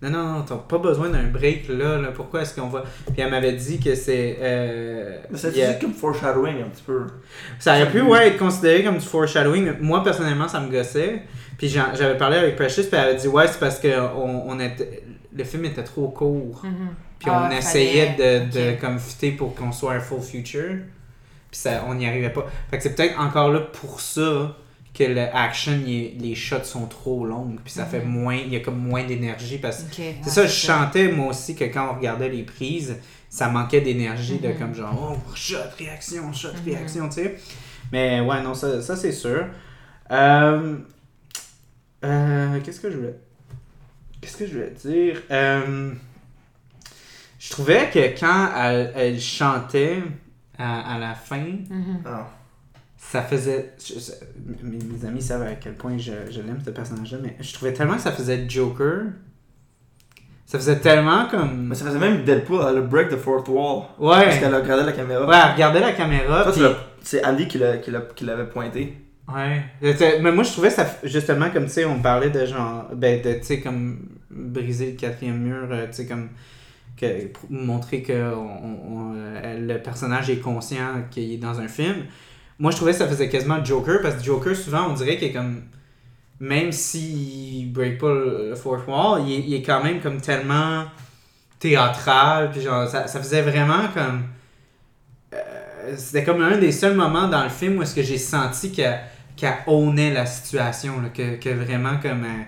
[0.00, 3.14] non non non, t'as pas besoin d'un break là, là, pourquoi est-ce qu'on va Puis
[3.20, 6.84] elle m'avait dit que c'est euh, Mais c'est il y a- comme foreshadowing un petit
[6.84, 7.06] peu.
[7.58, 11.22] ça aurait pu ouais, être considéré comme du foreshadowing, mais moi personnellement ça me gossait.
[11.56, 14.50] Puis j'en- j'avais parlé avec Precious, puis elle avait dit ouais, c'est parce que on,
[14.50, 15.02] on était
[15.34, 16.60] le film était trop court.
[16.64, 16.88] Mhm.
[17.18, 20.76] Puis Ah, on essayait fallait- de, de comme fitter pour qu'on soit un full future.
[21.50, 22.46] Puis ça, on n'y arrivait pas.
[22.70, 24.56] Fait que c'est peut-être encore là pour ça
[24.94, 27.58] que le action, les shots sont trop longues.
[27.64, 28.08] Puis ça fait Mhm.
[28.10, 31.54] moins, il y a comme moins d'énergie parce que c'est ça, je chantais moi aussi
[31.54, 32.96] que quand on regardait les prises,
[33.30, 34.58] ça manquait d'énergie de Mhm.
[34.58, 37.36] comme genre, oh, shot, réaction, shot, réaction, tu sais.
[37.92, 39.46] Mais ouais, non, ça, ça c'est sûr.
[40.10, 40.76] Euh,
[42.04, 43.14] euh, Qu'est-ce que je voulais.
[44.20, 45.22] Qu'est-ce que je voulais dire?
[45.30, 45.92] Euh,
[47.38, 50.02] je trouvais que quand elle, elle chantait
[50.58, 51.36] à, à la fin,
[51.70, 52.02] Mhm.
[52.04, 52.28] Ah.
[52.96, 53.74] ça faisait.
[53.84, 53.94] je-
[54.64, 57.72] mes, mes amis savent à quel point je, je l'aime, ce personnage-là, mais je trouvais
[57.72, 59.02] tellement que ça faisait Joker.
[60.46, 61.68] Ça faisait tellement comme.
[61.68, 63.82] Mais ça faisait même Deadpool, elle a le break the fourth wall.
[63.98, 64.24] Ouais.
[64.24, 65.26] Parce qu'elle a regardé la caméra.
[65.26, 66.44] Ouais, elle regardait la caméra.
[67.02, 68.96] C'est Andy qui l'a- qui l'a- qui l'avait pointé.
[69.32, 69.62] Ouais.
[69.82, 73.20] C'était- Mais moi, je trouvais ça, justement, comme, tu sais, on parlait de genre, ben,
[73.20, 73.98] de, tu sais, comme,
[74.30, 76.30] briser le quatrième mur, euh, tu sais, comme,
[76.96, 81.96] que, pour montrer que on, euh, le personnage est conscient qu'il est dans un film.
[82.58, 85.28] Moi, je trouvais que ça faisait quasiment Joker, parce que Joker, souvent, on dirait qu'il
[85.28, 85.62] est comme,
[86.40, 90.84] même s'il break pas le fourth wall, il est, quand même comme tellement
[91.58, 94.22] théâtral, puis genre, ça, ça faisait vraiment comme
[95.34, 98.70] euh, c'était comme un des seuls moments dans le film où est-ce que j'ai senti
[98.72, 99.00] qu'elle
[99.38, 102.46] qu'elle ownait la situation, là, que, que vraiment comme elle,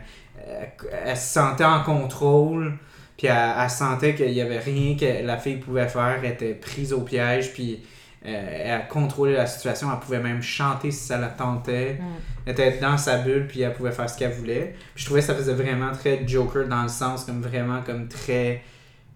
[0.83, 2.75] elle- elle se sentait en contrôle,
[3.17, 6.55] puis elle, elle sentait qu'il y avait rien que la fille pouvait faire, elle était
[6.55, 7.83] prise au piège, puis
[8.27, 11.95] euh, elle contrôlait la situation, elle pouvait même chanter si ça la tentait.
[11.95, 12.05] Mm.
[12.47, 14.75] Elle était dans sa bulle, puis elle pouvait faire ce qu'elle voulait.
[14.95, 18.09] Puis je trouvais que ça faisait vraiment très Joker dans le sens comme vraiment comme
[18.09, 18.63] très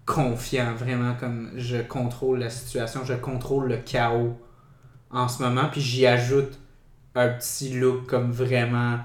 [0.05, 4.39] confiant, vraiment comme je contrôle la situation, je contrôle le chaos
[5.11, 6.59] en ce moment, puis j'y ajoute
[7.15, 8.99] un petit look comme vraiment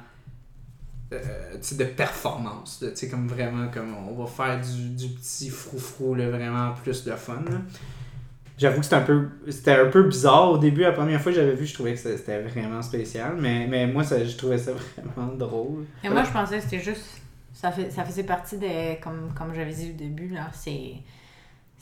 [1.12, 1.18] euh,
[1.72, 6.72] de performance, sais, comme vraiment comme on va faire du, du petit froufrou là, vraiment
[6.82, 7.42] plus de fun.
[8.58, 11.38] J'avoue que c'était un peu c'était un peu bizarre au début, la première fois que
[11.38, 14.72] j'avais vu, je trouvais que c'était- vraiment spécial, mais, mais moi ça, je trouvais ça
[15.16, 15.86] vraiment drôle.
[16.04, 17.22] Et moi, je pensais que c'était juste.
[17.54, 19.00] Ça, fait, ça faisait partie de.
[19.02, 20.92] Comme, comme j'avais dit au début, là, c'est.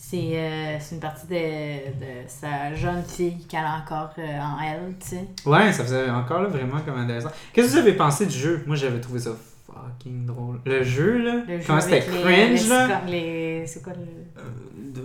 [0.00, 4.56] C'est euh, c'est une partie de, de sa jeune fille qu'elle a encore euh, en
[4.64, 5.24] elle, tu sais.
[5.44, 7.30] Ouais, ça faisait encore là, vraiment comme intéressant.
[7.52, 8.62] Qu'est-ce que vous avez pensé du jeu?
[8.66, 9.30] Moi j'avais trouvé ça
[9.66, 10.61] fucking drôle.
[10.64, 12.00] Le jeu là, Le jeu comment c'était?
[12.00, 13.00] cringe les, là?
[13.08, 14.40] les- C'est quoi le.
[14.40, 14.44] Euh,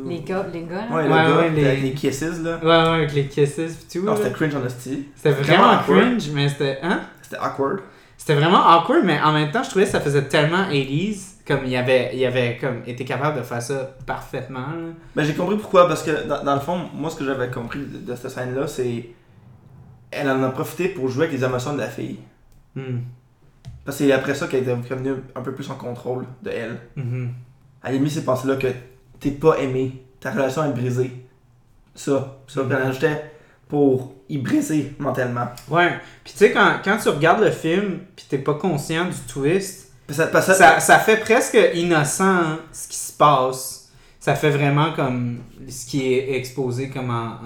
[0.03, 0.95] de- Les gars, les gars, là?
[0.95, 2.57] Ouais, le Ouais, gars, ouais, les- avec les kisses, là.
[2.61, 4.07] Ouais, ouais, avec les kisses pis tout.
[4.15, 5.07] C'était cringe en hostie.
[5.15, 6.01] C'était vraiment awkward.
[6.01, 6.77] cringe, mais c'était.
[6.83, 7.01] Hein?
[7.23, 7.79] C'était awkward.
[8.15, 11.31] C'était vraiment awkward, mais en même temps, je trouvais que ça faisait tellement 80s.
[11.45, 14.59] Comme il avait, il avait comme été capable de faire ça parfaitement.
[14.59, 14.93] là.
[15.15, 17.79] Ben, j'ai compris pourquoi, parce que dans, dans le fond, moi, ce que j'avais compris
[17.79, 19.09] de, de cette scène-là, c'est.
[20.11, 22.19] Elle en a profité pour jouer avec les émotions de la fille.
[22.75, 22.99] Hmm.
[23.83, 26.79] Parce que c'est après ça qu'elle est devenue un peu plus en contrôle de elle.
[26.95, 27.31] Mhm.
[27.83, 28.67] Elle a mis ces pensées-là que
[29.19, 31.11] t'es pas aimé, ta relation est brisée.
[31.95, 32.37] Ça.
[32.47, 32.71] Ça, Mhm.
[32.71, 33.31] elle ajoutait
[33.67, 35.47] pour y briser mentalement.
[35.69, 35.89] Ouais.
[36.23, 39.82] Puis tu sais, quand, quand tu regardes le film, puis t'es pas conscient du twist,
[40.09, 43.89] Ça, ça fait presque innocent hein, ce qui se passe.
[44.19, 47.37] Ça fait vraiment comme ce qui est exposé comme en,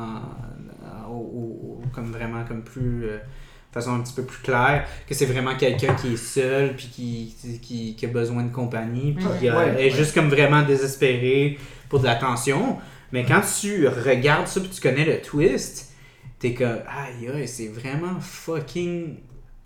[1.07, 4.85] en- au- au- comme vraiment comme plus euh, de façon un petit peu plus claire
[5.07, 9.13] que c'est vraiment quelqu'un qui est seul puis qui, qui, qui a besoin de compagnie
[9.13, 9.37] puis Ouais.
[9.39, 9.97] qui euh, Ouais, est ouais.
[9.97, 11.57] juste comme vraiment désespéré
[11.89, 12.77] pour de l'attention
[13.11, 15.91] mais quand tu regardes ça puis tu connais le twist
[16.39, 19.15] t'es comme aïe aïe c'est vraiment fucking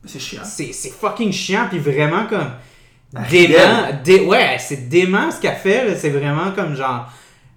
[0.05, 0.43] c'est chiant.
[0.45, 2.51] c'est c'est fucking chiant puis vraiment comme
[3.29, 7.11] dément dé- ouais c'est dément ce qu'elle fait c'est vraiment comme genre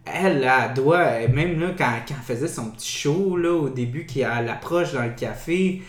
[0.05, 4.05] elle elle doit même là quand, quand elle faisait son petit show là au début
[4.07, 5.83] qui elle approche dans le café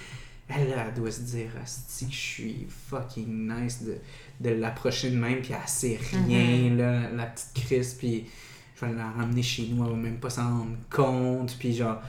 [0.47, 3.97] elle doit se dire que je suis fucking nice de,
[4.39, 8.25] de l'approcher de même puis elle sait rien là la petite Chris puis
[8.80, 11.99] je vais la ramener chez nous elle va même pas s'en rendre compte puis genre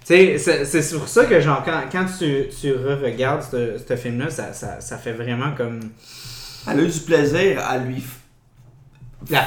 [0.00, 3.94] tu sais, c'est c'est sur ça que, genre, quand, quand tu, tu re-regardes ce, ce
[3.94, 5.80] film-là, ça, ça, ça fait vraiment comme.
[6.66, 8.02] Elle a eu du plaisir à lui.
[9.30, 9.42] La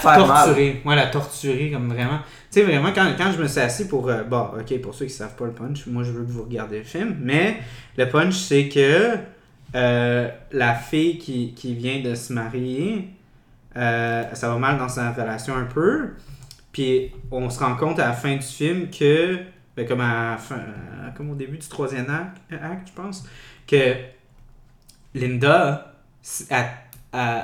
[0.45, 0.81] torturer.
[0.85, 2.19] Ouais, la torturer, comme vraiment.
[2.51, 4.09] Tu sais, vraiment, quand, quand je me suis assis pour.
[4.09, 6.43] euh, bon, ok, pour ceux qui savent pas le punch, moi je veux que vous
[6.43, 7.57] regardiez le film, mais
[7.97, 9.15] le punch, c'est que
[9.75, 13.09] euh, la fille qui, qui vient de se marier,
[13.77, 16.09] euh, ça va mal dans sa relation un peu,
[16.73, 19.39] puis on se rend compte à la fin du film que.
[19.77, 20.59] ben, comme, à fin-
[21.15, 23.25] comme au début du troisième acte, je pense,
[23.65, 23.95] que
[25.13, 25.93] Linda,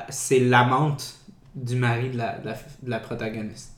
[0.10, 1.16] c'est l'amante
[1.56, 3.74] du mari de la, de la, de la protagoniste.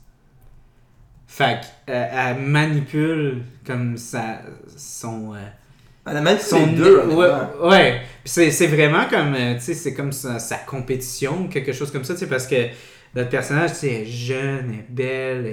[1.26, 4.40] Fait qu'elle elle manipule comme sa,
[4.76, 5.34] son...
[5.34, 5.38] euh,
[6.06, 6.20] Elle a
[6.58, 7.04] les deux.
[7.06, 7.28] ouais,
[7.62, 8.00] ouais.
[8.24, 11.90] Puis c'est, c'est vraiment comme, euh, tu sais, c'est comme sa, sa compétition, quelque chose
[11.92, 12.66] comme ça, tu sais, parce que
[13.14, 15.46] notre personnage, tu sais, est jeune, est belle,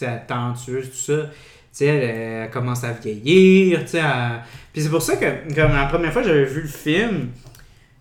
[0.00, 1.22] elle est talentueuse, tout ça.
[1.26, 1.30] Tu
[1.72, 2.02] sais, elle,
[2.44, 3.98] elle commence à vieillir, tu sais.
[3.98, 7.30] elle- Puis c'est pour ça que, comme la première fois que j'avais vu le film,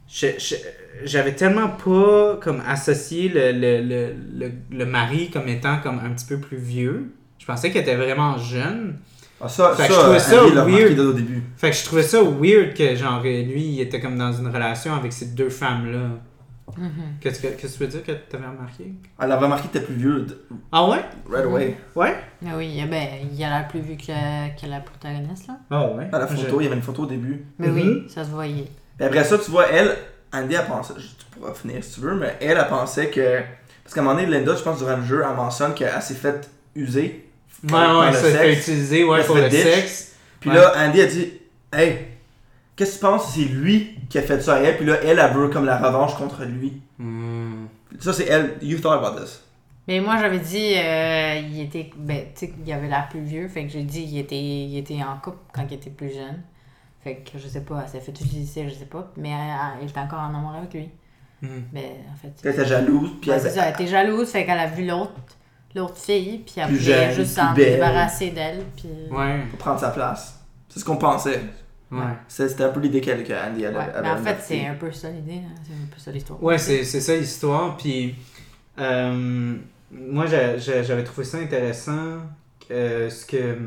[0.07, 0.55] je- je-
[1.03, 4.13] j'avais tellement pas comme associé le, le, le,
[4.45, 7.11] le, le mari comme étant comme un petit peu plus vieux.
[7.39, 8.97] Je pensais qu'elle était vraiment jeune.
[9.41, 10.95] Ah, ça, Fait ça, que je trouvais ça l'a remarqué weird.
[10.95, 11.43] dès au début.
[11.57, 14.93] Fait que je trouvais ça weird que genre lui il était comme dans une relation
[14.93, 15.99] avec ces deux femmes là.
[16.77, 16.89] Mhm.
[17.21, 18.91] Qu'est-ce que, qu'est-ce que tu veux dire que t'avais remarqué?
[19.21, 20.25] Elle a remarqué que t'es plus vieux.
[20.71, 21.01] Ah ouais?
[21.29, 21.77] Right away.
[21.95, 22.15] Ouais?
[22.45, 24.03] Ah oui, eh ben, il a l'air plus vu que,
[24.59, 25.57] que la protagoniste, là.
[25.69, 26.07] Ah ouais.
[26.11, 27.45] À la photo, il y avait une photo au début.
[27.59, 28.65] Mais oui, ça se voyait.
[28.99, 29.95] Après ça, tu vois, elle,
[30.35, 33.39] Andy, pensait, je- tu pourras finir si tu veux, mais elle, elle pensait que.
[33.83, 36.15] Parce qu'à un moment donné, Linda, je pense, durant le jeu, elle mentionne qu'elle s'est
[36.15, 37.29] fait user.
[37.63, 38.67] Ouais, ouais, le ça fait sexe.
[38.67, 39.63] utiliser ouais, pour le fait ditch.
[39.63, 40.15] sexe.
[40.39, 40.55] Puis Ouais.
[40.55, 41.33] là, Andy a dit
[41.73, 41.99] Hey,
[42.75, 44.77] qu'est-ce que tu penses si c'est lui qui a fait ça à elle?
[44.77, 46.73] Puis là, elle, elle veut comme la revanche contre lui.
[46.99, 47.65] Hmm.
[47.99, 48.55] Ça, c'est elle.
[48.61, 49.41] You thought about this.
[49.87, 53.47] Mais moi, j'avais dit, euh, il était, ben, tu sais, il avait l'air plus vieux,
[53.47, 56.41] fait que j'ai dit, il était, il était en couple quand il était plus jeune.
[57.05, 59.87] Fait que je sais pas, elle s'est fait utiliser, je sais pas, mais elle, elle
[59.89, 60.89] était encore en amour avec lui.
[61.41, 61.61] Hmm.
[61.71, 63.11] Mais en fait, Elle était jalouse.
[63.21, 65.13] Puis Ouais, elle, c'est ça, elle était jalouse, fait qu'elle a vu l'autre,
[65.75, 68.89] l'autre fille, puis voulait jeune, juste s'en débarrasser d'elle, puis...
[69.11, 70.39] Ouais, pour prendre sa place.
[70.67, 71.41] C'est ce qu'on pensait.
[71.91, 71.99] ouais.
[72.27, 73.77] C'était un peu l'idée qu'elle- que Andy avait.
[73.77, 76.41] Ouais, mais en fait, c'est un peu ça l'idée, hein, c'est un peu ça l'histoire.
[76.43, 77.77] Ouais, c'est, c'est ça l'histoire.
[77.77, 78.15] Puis,
[78.79, 79.55] euh,
[79.91, 82.17] moi, j'a- j'a- j'avais trouvé ça intéressant.
[82.71, 83.59] euh, ce, que,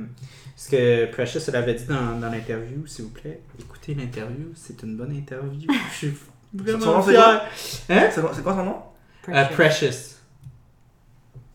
[0.60, 3.40] ce que Precious elle avait dit dans, dans l'interview, s'il vous plaît.
[3.60, 5.70] Écoutez l'interview, c'est une bonne interview.
[5.92, 7.22] Je suis Son vraiment nom, c'est fier.
[7.22, 7.94] quoi?
[7.96, 8.08] Hein?
[8.12, 8.82] C'est quoi, c'est son nom?
[9.28, 10.16] Euh, Precious.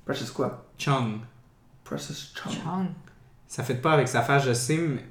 [0.06, 0.66] Precious quoi?
[0.78, 1.20] Chung.
[1.84, 2.54] Precious Chung.
[2.64, 2.86] Chong.
[3.48, 5.04] Ça fait pas avec sa face, je sais, mais.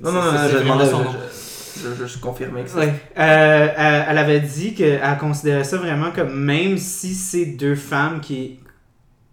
[0.00, 1.12] Non, non, non, c'est- non, c'est je demandais, son je, nom.
[1.12, 2.78] je, je, je, je confirmais que ça.
[2.78, 2.94] Ouais.
[3.18, 8.20] Euh, elle, elle avait dit qu'elle considérait ça vraiment comme même si c'est deux femmes
[8.20, 8.60] qui,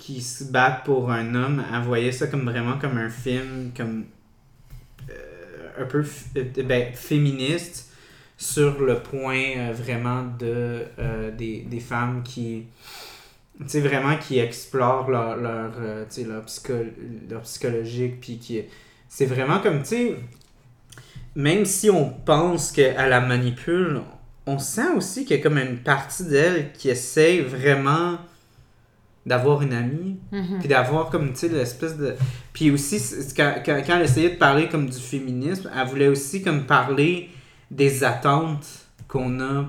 [0.01, 4.05] qui se battent pour un homme, elle voyait ça comme vraiment comme un film comme
[5.11, 6.03] euh, un peu
[6.37, 7.91] euh, ben, féministe
[8.35, 10.79] sur le point euh, vraiment de
[11.37, 12.65] des, des femmes qui
[13.69, 16.43] tu vraiment qui explorent leur leur, leur,
[17.29, 18.63] leur psychologique puis qui
[19.07, 20.15] c'est vraiment comme tu sais
[21.35, 24.01] même si on pense qu'elle la manipule,
[24.47, 28.17] on sent aussi qu'il y a comme une partie d'elle qui essaie vraiment
[29.25, 30.59] d'avoir une amie, Mhm.
[30.59, 32.15] puis d'avoir comme, tu sais, l'espèce de...
[32.53, 32.99] Puis aussi,
[33.37, 37.29] quand, quand, quand elle essayait de parler comme du féminisme, elle voulait aussi comme parler
[37.69, 38.67] des attentes
[39.07, 39.65] qu'on a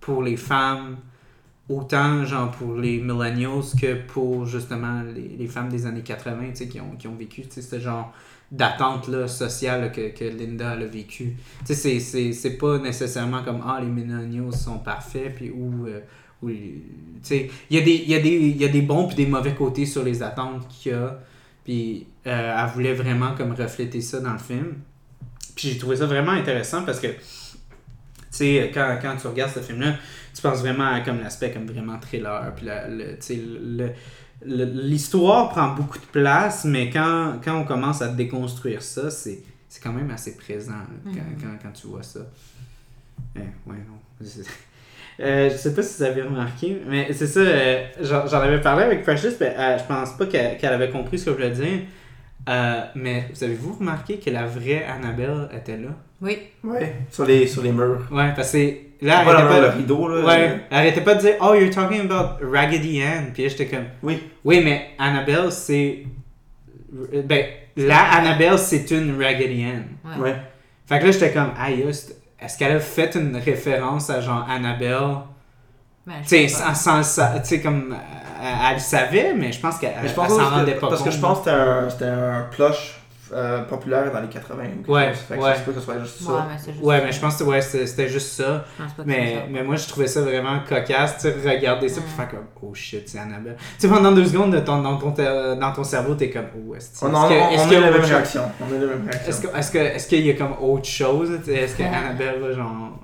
[0.00, 0.96] pour les femmes,
[1.68, 6.56] autant genre pour les millennials que pour justement les, les femmes des années 80, tu
[6.56, 8.12] sais, qui ont, qui ont vécu, tu sais, ce genre
[8.52, 11.36] d'attente là, sociale là, que, que Linda a vécu.
[11.66, 15.98] Tu sais, c'est- pas nécessairement comme ah les millennials sont parfaits puis ou euh,
[16.42, 16.82] il
[17.70, 20.22] y a des il y y a des bons puis des mauvais côtés sur les
[20.22, 21.18] attentes qu'il y a.
[21.64, 24.74] Puis euh, elle voulait vraiment comme refléter ça dans le film.
[25.54, 27.14] Puis j'ai trouvé ça vraiment intéressant parce que tu
[28.30, 29.96] sais quand, quand tu regardes ce film là
[30.34, 32.52] tu penses vraiment à comme l'aspect comme vraiment thriller.
[32.54, 33.90] Puis la- le, tu sais, le-
[34.44, 39.42] le- l'histoire prend beaucoup de place mais quand, quand on commence à déconstruire ça c'est
[39.82, 41.36] quand même assez présent là, quand, Mhm.
[41.40, 42.20] quand, quand tu vois ça.
[43.34, 43.98] Eh, ouais non
[45.20, 48.60] Euh, je sais pas si vous avez remarqué, mais c'est ça, euh, j'en j'en avais
[48.60, 51.36] parlé avec Precious, mais euh, je pense pas qu'elle qu'elle avait compris ce que je
[51.36, 51.80] voulais dire.
[52.48, 55.88] Euh, mais vous avez-vous remarqué que la vraie Annabelle était là?
[56.20, 56.38] Oui.
[56.62, 58.06] Ouais, sur les, sur les murs.
[58.10, 58.64] Ouais, parce que là,
[59.00, 60.24] elle Pas arrêtait dans le pas, rideau, là.
[60.26, 63.30] ouais, elle arrêtait pas de dire Oh, you're talking about Raggedy Ann.
[63.34, 64.22] Puis là, j'étais comme Oui.
[64.44, 66.04] Oui, mais Annabelle, c'est.
[67.24, 67.44] Ben,
[67.76, 69.84] la Annabelle, c'est une Raggedy Ann.
[70.04, 70.22] Ouais.
[70.30, 70.36] Ouais.
[70.86, 71.84] Fait que là, j'étais comme Aïe,
[72.40, 75.18] est-ce qu'elle a fait une référence à genre Annabelle?
[76.06, 76.48] Ben, Tu sais,
[77.60, 77.96] comme.
[78.42, 79.94] Elle, elle le savait, mais je pense qu'elle
[80.30, 83.00] s'en que- rendait pas Parce que je pense que c'était un, c'était un plush
[83.32, 84.62] euh, populaire dans les 80.
[84.64, 85.18] ou quelque Ouais, chose.
[85.28, 85.52] Fait que ouais.
[85.52, 86.84] ça se peut que ce soit juste Ouais, mais c'est juste.
[86.84, 88.64] Ouais, mais je pense que ouais, c'était juste ça.
[89.04, 89.40] Mais, ça.
[89.50, 92.16] mais moi, je trouvais ça vraiment cocasse, tu regarder ça, puis Mm.
[92.16, 93.56] faire comme, oh shit, c'est Annabelle.
[93.58, 96.74] Tu sais, pendant deux secondes, de ton- dans, ton, dans ton cerveau, t'es comme, oh,
[96.74, 97.14] est-ce On, que-
[97.74, 98.42] a la même réaction.
[98.60, 99.28] On a la même réaction.
[99.28, 101.30] Est-ce que- est-ce que- est-ce qu'il y a comme autre chose?
[101.48, 102.98] Est-ce que Annabelle va genre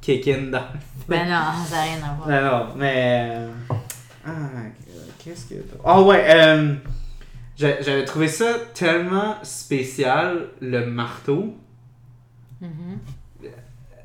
[0.00, 0.62] kick in dans.
[1.08, 2.28] Ben non, ça n'a rien à voir.
[2.28, 3.28] Non, non, mais.
[3.30, 3.48] euh,
[4.26, 4.30] Ah,
[5.18, 5.54] qu'est-ce que.
[5.84, 6.74] Oh, ouais, euh,
[7.56, 11.56] j'avais trouvé ça tellement spécial, le marteau.
[12.60, 12.98] Mhm.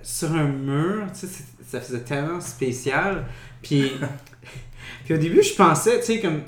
[0.01, 3.25] sur un mur, tu sais, ça faisait tellement spécial.
[3.61, 3.91] Puis,
[5.05, 6.41] puis au début, je pensais, tu sais, comme.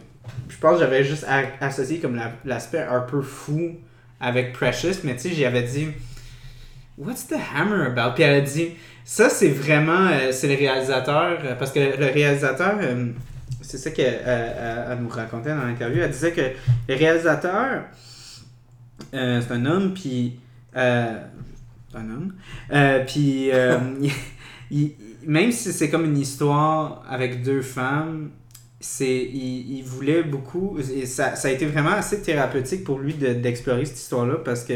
[0.50, 1.26] Je pense que j'avais juste
[1.60, 3.76] associé comme la- l'aspect un peu fou
[4.20, 5.88] avec Precious, mais tu sais, j'avais dit.
[6.98, 8.14] What's the hammer about?
[8.16, 8.70] Puis elle a dit.
[9.04, 10.08] Ça, c'est vraiment.
[10.08, 11.40] euh, c'est le réalisateur.
[11.44, 12.78] euh, parce que le réalisateur.
[12.82, 13.08] euh,
[13.62, 16.02] c'est ça qu'elle elle- elle nous racontait dans l'interview.
[16.02, 16.42] Elle disait que
[16.90, 17.84] le réalisateur.
[19.14, 20.40] euh, c'est un homme, puis.
[20.76, 21.20] euh,
[21.94, 22.34] un homme.
[22.72, 23.78] Euh, puis, euh,
[25.28, 28.32] même si c'est comme une histoire avec deux femmes,
[28.80, 30.78] c'est, il, il voulait beaucoup.
[30.96, 34.64] Et ça, ça a été vraiment assez thérapeutique pour lui de- d'explorer cette histoire-là parce
[34.64, 34.74] que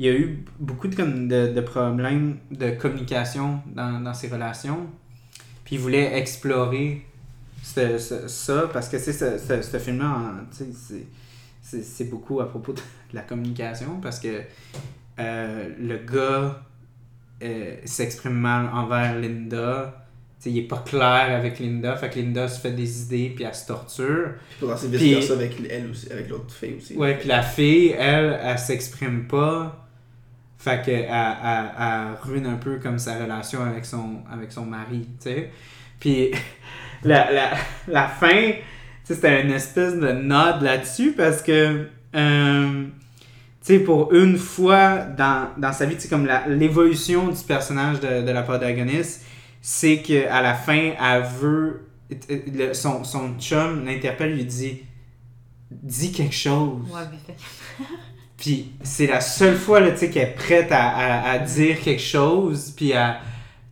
[0.00, 4.28] il y a eu beaucoup de, comme, de, de problèmes de communication dans, dans ses
[4.28, 4.86] relations.
[5.64, 7.04] Puis il voulait explorer
[7.62, 10.68] ce- ce- ça parce que c'est ce, film-là, c'est,
[11.62, 12.80] c'est, c'est beaucoup à propos de
[13.12, 14.40] la communication parce que
[15.18, 16.62] euh, le gars
[17.42, 20.04] euh, s'exprime mal envers Linda.
[20.46, 23.54] Il est pas clair avec Linda, fait que Linda se fait des idées puis elle
[23.54, 24.34] se torture.
[24.50, 26.94] Puis pour lancer Puis- vice versa avec elle aussi, avec l'autre fille aussi.
[26.96, 29.84] Ouais, puis la fille, elle, elle s'exprime pas.
[30.56, 34.64] Fait que elle, elle- elle ruine un peu comme sa relation avec son, avec son
[34.64, 35.50] mari, tu sais.
[35.98, 36.30] Puis
[37.04, 37.50] la, la,
[37.86, 38.52] la fin,
[39.04, 42.84] c'était une espèce de nod là-dessus parce que, euh,
[43.64, 48.22] tu sais, pour une fois dans, dans sa vie, tu comme l'évolution du personnage de,
[48.22, 49.24] de la protagoniste,
[49.60, 51.84] c'est qu'à la fin, elle veut.
[52.30, 54.82] le- son, son chum l'interpelle, lui dit
[55.70, 56.80] Dis quelque chose.
[56.90, 57.38] Ouais, mais fait.
[58.38, 61.80] Puis c'est la seule fois là, tu sais, qu'elle est prête à, à, à dire
[61.80, 63.18] quelque chose, puis à,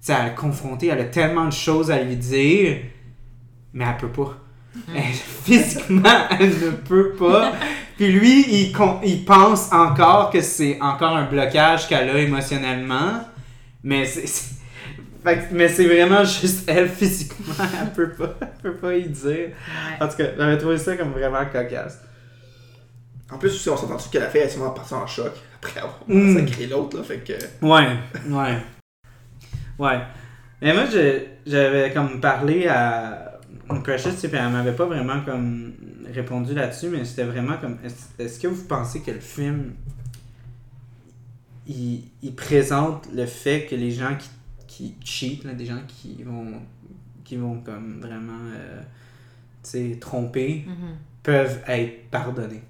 [0.09, 0.88] à le confronter.
[0.88, 2.78] Elle a tellement de choses à lui dire,
[3.76, 4.36] mais elle peut pas.
[4.94, 7.52] Elle- physiquement, elle ne peut pas.
[7.96, 13.20] Puis lui, il, con- il pense encore que c'est encore un blocage qu'elle a émotionnellement.
[13.84, 14.26] Mais c'est.
[15.22, 17.54] fait mais c'est vraiment juste elle physiquement.
[17.82, 19.32] Elle peut pas, elle peut pas y dire.
[19.32, 19.52] Ouais.
[20.00, 22.00] En tout cas, j'avais trouvé ça comme vraiment cocasse.
[23.32, 25.32] En plus, aussi, on s'entend dessus que la fille elle est sûrement partie en choc
[25.56, 26.36] après avoir Mm.
[26.46, 27.02] sacré l'autre, là.
[27.02, 27.32] Fait que.
[27.64, 27.88] Ouais,
[28.28, 28.58] ouais.
[29.78, 29.98] Ouais.
[30.62, 33.36] Mais moi, je- j'avais comme parlé à
[33.82, 35.72] Precious, tu sais, puis elle m'avait pas vraiment comme
[36.12, 37.76] répondu là-dessus, mais c'était vraiment comme.
[38.18, 39.72] Est-ce que vous pensez que le film.
[41.68, 44.28] Il, il présente le fait que les gens qui,
[44.68, 46.60] qui cheat, là, des gens qui vont.
[47.24, 48.38] qui vont comme vraiment.
[48.54, 48.80] euh,
[49.62, 50.96] tu sais, tromper, Mhm.
[51.24, 52.62] peuvent être pardonnés?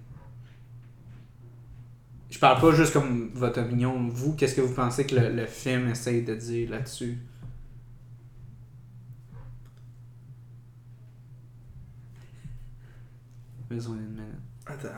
[2.30, 4.08] Je parle pas juste comme votre opinion.
[4.08, 7.18] Vous, qu'est-ce que vous pensez que le, le film essaye de dire là-dessus?
[13.68, 14.40] Besoin d'une minute.
[14.66, 14.88] Attends.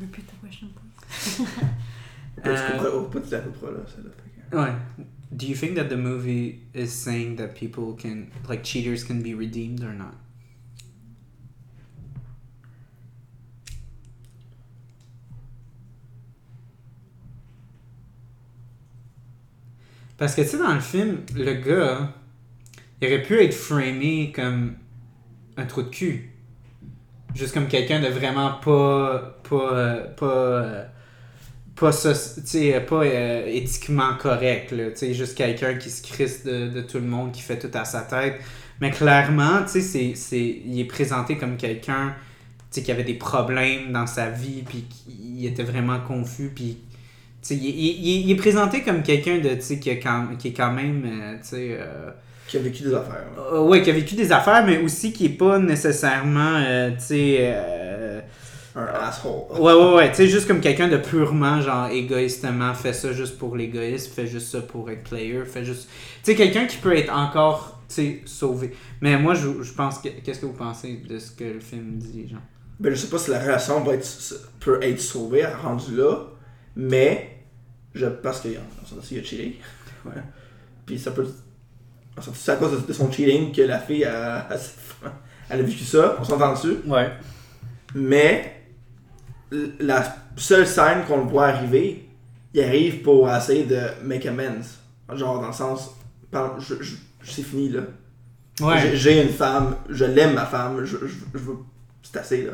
[0.00, 1.46] Repeat the question, please.
[2.42, 3.28] Pas Euh, du coup, pas du
[3.58, 4.10] tout là, celle-là.
[4.50, 4.72] que- Ouais.
[5.32, 9.34] Do you think that the movie is saying that people can, like cheaters can be
[9.34, 10.14] redeemed or not?
[20.18, 22.12] Parce que tu sais, dans le film, le gars,
[23.00, 24.74] il aurait pu être framé comme
[25.56, 26.30] un trou de cul.
[27.36, 29.38] Juste comme quelqu'un de vraiment pas.
[29.48, 29.96] pas.
[30.16, 30.86] pas.
[31.76, 34.90] pas, sais, pas euh, éthiquement correct, là.
[34.90, 37.70] Tu sais, juste quelqu'un qui se crisse de, de tout le monde, qui fait tout
[37.74, 38.36] à sa tête.
[38.80, 42.14] Mais clairement, tu sais, c'est, il est présenté comme quelqu'un,
[42.72, 46.78] qui avait des problèmes dans sa vie, puis qui était vraiment confus, puis...
[47.50, 50.72] Il, il- il- il est présenté comme quelqu'un de, qui, a quand- qui est quand
[50.72, 52.10] même, euh, euh,
[52.48, 53.26] Qui a vécu des affaires.
[53.52, 57.00] euh, ouais, qui a vécu des affaires, mais aussi qui est pas nécessairement, euh, tu
[57.04, 57.36] sais...
[57.40, 58.20] euh,
[58.76, 59.58] Un asshole.
[59.58, 60.08] Ouais, ouais, ouais.
[60.10, 64.26] Tu sais, juste comme quelqu'un de purement, genre, égoïstement, fait ça juste pour l'égoïsme, fait
[64.26, 65.88] juste ça pour être player, fait juste.
[66.22, 68.74] Tu sais, quelqu'un qui peut être encore, tu sais, sauvé.
[69.00, 70.08] Mais moi, je, je pense que.
[70.22, 72.38] Qu'est-ce que vous pensez de ce que le film dit, genre?
[72.78, 74.06] Ben, je sais pas si la relation va être,
[74.60, 76.26] peut être sauvée, rendue là,
[76.76, 77.38] mais
[77.94, 78.60] je parce qu'il y a,
[79.10, 80.10] il y a.
[80.10, 80.22] Ouais.
[80.84, 81.26] Puis ça peut.
[82.34, 84.48] C'est à cause de, son cheating que la fille a,
[85.50, 86.76] elle a vécu ça, on s'entend dessus.
[86.86, 87.10] Ouais.
[87.94, 88.52] Mais
[89.80, 92.08] la seule scène qu'on le voit arriver,
[92.54, 94.62] il arrive pour essayer de make amends.
[95.14, 95.94] Genre dans le sens,
[96.58, 97.82] je, je- c'est fini là.
[98.60, 98.96] Ouais.
[98.96, 101.40] J'ai- une femme, je l'aime ma femme, je, je.
[102.02, 102.52] C'est assez là.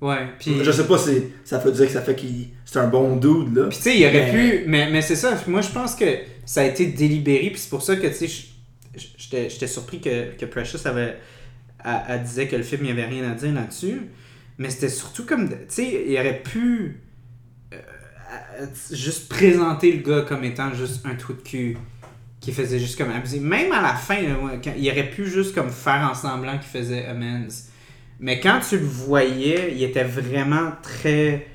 [0.00, 0.28] Ouais.
[0.38, 3.56] Je sais pas si ça veut dire que ça fait qu'il c'est un bon dude
[3.56, 3.66] là.
[3.68, 4.64] Puis tu sais, il aurait Mais- pu.
[4.68, 6.04] Mais, mais c'est ça, moi je pense que
[6.44, 8.44] ça a été délibéré, puis c'est pour ça que tu sais,
[8.94, 11.18] j'étais surpris que, que Precious avait.
[11.84, 14.02] Elle, elle disait que le film, il n'y avait rien à dire là-dessus.
[14.58, 15.48] Mais c'était surtout comme.
[15.48, 17.00] Tu sais, il aurait pu.
[18.60, 21.76] euh, juste présenter le gars comme étant juste un trou de cul
[22.40, 23.40] qui faisait juste comme abuser.
[23.40, 24.16] Même à la fin,
[24.76, 27.46] il aurait pu juste comme faire en semblant qu'il faisait amends.
[28.20, 31.46] Mais quand tu le voyais, il était vraiment très.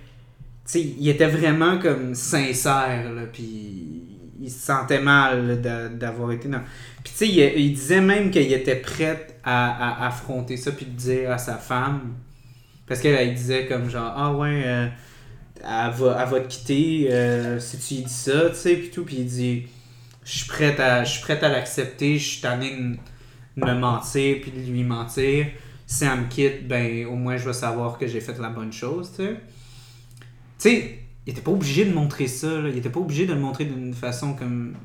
[0.65, 4.03] Tu sais, il était vraiment comme sincère, là, puis
[4.41, 5.61] il se sentait mal
[5.97, 6.61] d'avoir été dans.
[7.03, 11.31] Puis tu sais, il, disait même qu'il était prêt à, affronter ça, puis de dire
[11.31, 12.13] à sa femme.
[12.87, 14.87] Parce qu'elle, elle disait comme genre, ah ouais, euh,
[15.61, 19.03] elle, va, te quitter euh, si tu lui dis ça, tu sais, puis tout.
[19.03, 19.67] Puis il dit,
[20.23, 24.83] je suis prête à, à l'accepter, je suis tanné de me mentir, puis de lui
[24.83, 25.47] mentir.
[25.85, 28.71] Si elle me quitte, ben au moins je vais savoir que j'ai fait la bonne
[28.73, 29.35] chose, tu sais.
[30.59, 32.69] Tu sais, il était pas obligé de montrer ça, là.
[32.69, 34.75] il était pas obligé de le montrer d'une façon comme.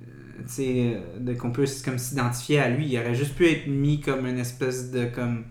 [0.00, 2.86] euh, Tu sais, euh, de- qu'on peut comme s'identifier à lui.
[2.88, 5.44] Il aurait juste pu être mis comme une espèce de comme.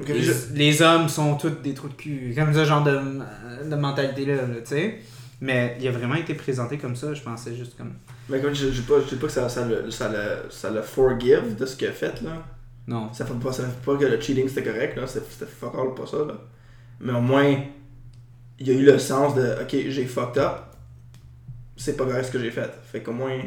[0.00, 2.32] Ok, Les, je- les hommes sont tous des trous de cul.
[2.36, 2.98] Comme ce genre de,
[3.68, 4.98] de mentalité-là, là, tu sais.
[5.40, 7.94] Mais il a vraiment été présenté comme ça, je pensais juste comme.
[8.28, 11.56] Mais comme je dis pas, pas que ça, ça, le, ça, le, ça le forgive
[11.56, 12.44] de ce qu'il a fait là.
[12.86, 13.12] Non.
[13.12, 15.94] Ça fait pas, ça fait pas que le cheating c'était correct là, c'était fuck all
[15.94, 16.34] pas ça là.
[17.00, 17.54] Mais au moins,
[18.58, 20.56] il y a eu le sens de ok, j'ai fucked up,
[21.76, 22.70] c'est pas correct ce que j'ai fait.
[22.90, 23.38] Fait qu'au moins,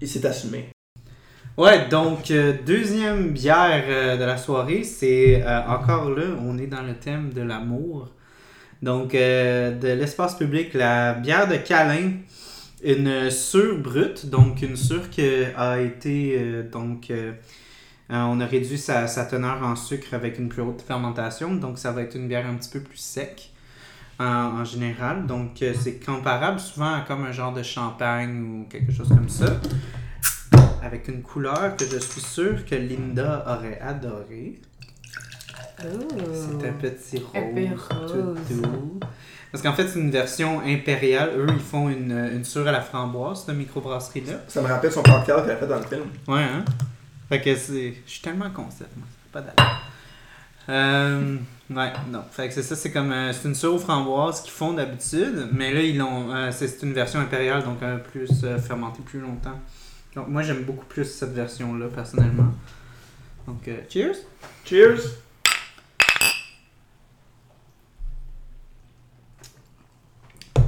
[0.00, 0.70] il s'est assumé.
[1.56, 6.66] Ouais, donc euh, deuxième bière euh, de la soirée, c'est euh, encore là, on est
[6.66, 8.08] dans le thème de l'amour.
[8.82, 12.12] Donc de l'espace public, la bière de câlin,
[12.82, 15.22] une sûre brute, donc une sûre qui
[15.54, 17.12] a été donc
[18.08, 22.00] on a réduit sa teneur en sucre avec une plus haute fermentation, donc ça va
[22.00, 23.52] être une bière un petit peu plus sec
[24.20, 25.26] en, en général.
[25.26, 29.28] Donc euh, c'est comparable souvent à comme un genre de champagne ou quelque chose comme
[29.28, 29.46] ça
[30.82, 34.60] avec une couleur que je suis sûr que Linda aurait adoré.
[35.78, 37.88] C'est un petit rose.
[38.06, 39.00] Tout doux.
[39.50, 41.30] Parce qu'en fait, c'est une version impériale.
[41.36, 44.34] Eux, ils font une, une sûre à la framboise, cette microbrasserie-là.
[44.46, 46.04] Ça me rappelle son cocktail qu'elle a fait dans le film.
[46.28, 46.64] Ouais, hein?
[47.28, 47.94] Fait que c'est.
[48.06, 49.06] Je suis tellement concept, moi.
[49.32, 49.42] Pas.
[50.70, 51.36] Euh,
[51.68, 52.22] ouais, non.
[52.30, 53.10] Fait que c'est ça, c'est comme.
[53.10, 56.32] euh, c'est une sûre aux framboises qu'ils font d'habitude, mais là, ils l'ont.
[56.32, 58.30] euh, c'est c'est une version impériale, donc euh, plus
[58.64, 59.58] fermentée plus longtemps.
[60.14, 62.52] Donc, moi, j'aime beaucoup plus cette version-là, personnellement.
[63.46, 64.16] Donc, euh, cheers!
[64.64, 65.00] Cheers!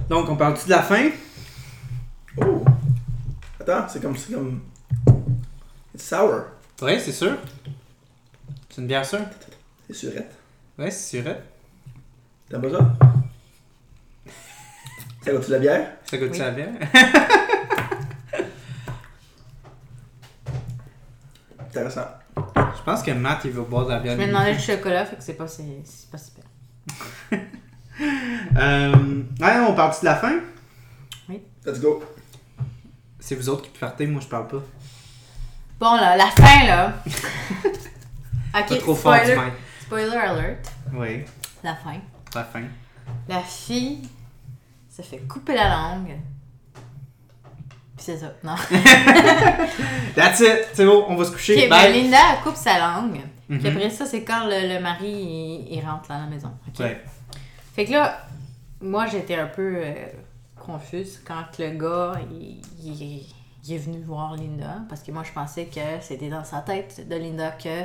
[0.09, 1.11] Donc, on parle-tu de la fin?
[2.38, 2.64] Oh!
[3.61, 4.16] Attends, c'est comme.
[4.16, 4.61] C'est comme.
[5.94, 6.42] It's sour.
[6.80, 7.36] Ouais, c'est sûr.
[8.68, 9.20] C'est une bière sûre?
[9.93, 10.34] C'est surette?
[10.78, 11.45] Ouais, c'est surette.
[12.49, 12.95] T'aimes pas ça?
[15.22, 15.93] Ça goûte la bière?
[16.05, 16.38] Ça goûte Oui.
[16.38, 16.68] la bière?
[21.61, 22.07] Intéressant.
[22.36, 24.16] Je pense que Matt, il va boire de la bière.
[24.16, 26.45] Je me demandais du chocolat, fait que c'est pas, c'est, c'est pas super.
[28.57, 30.40] Euh, ouais, on parle de la fin?
[31.64, 32.03] Let's go.
[33.20, 34.62] C'est vous autres qui partez, moi je parle pas.
[35.78, 36.95] Bon, là, la fin, là.
[37.07, 39.53] ok, Pas trop fort, spoiler, du Mike.
[39.93, 40.72] Spoiler alert.
[40.95, 41.24] Oui,
[41.62, 41.97] La fin.
[42.34, 42.62] la fin.
[43.28, 44.09] La fille
[44.88, 46.16] se fait couper la langue.
[47.97, 48.55] Puis c'est ça, non.
[50.16, 50.68] That's it!
[50.72, 51.68] C'est bon, on va se coucher.
[51.68, 51.93] Ben!
[51.93, 53.20] Linda elle coupe sa langue.
[53.49, 53.66] Puis Mhm.
[53.66, 56.51] après ça, c'est quand le, le mari il, il rentre dans la maison.
[56.68, 56.80] ok?
[56.80, 57.03] Ouais.
[57.74, 58.18] Fait que là,
[58.80, 59.95] moi j'étais un peu euh,
[60.59, 63.26] confuse quand le gars il, il-
[63.64, 64.78] il est venu voir Linda.
[64.88, 67.82] Parce que moi je pensais que c'était dans sa tête de Linda que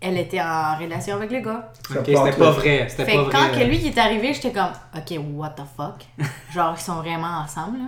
[0.00, 1.72] elle était en relation avec le gars.
[1.90, 2.86] Ok, c'était pas vrai.
[2.88, 3.60] C'était Fait pas que quand vrai.
[3.60, 6.04] que lui il est arrivé, j'étais comme OK, what the fuck?
[6.52, 7.84] Genre ils sont vraiment ensemble là.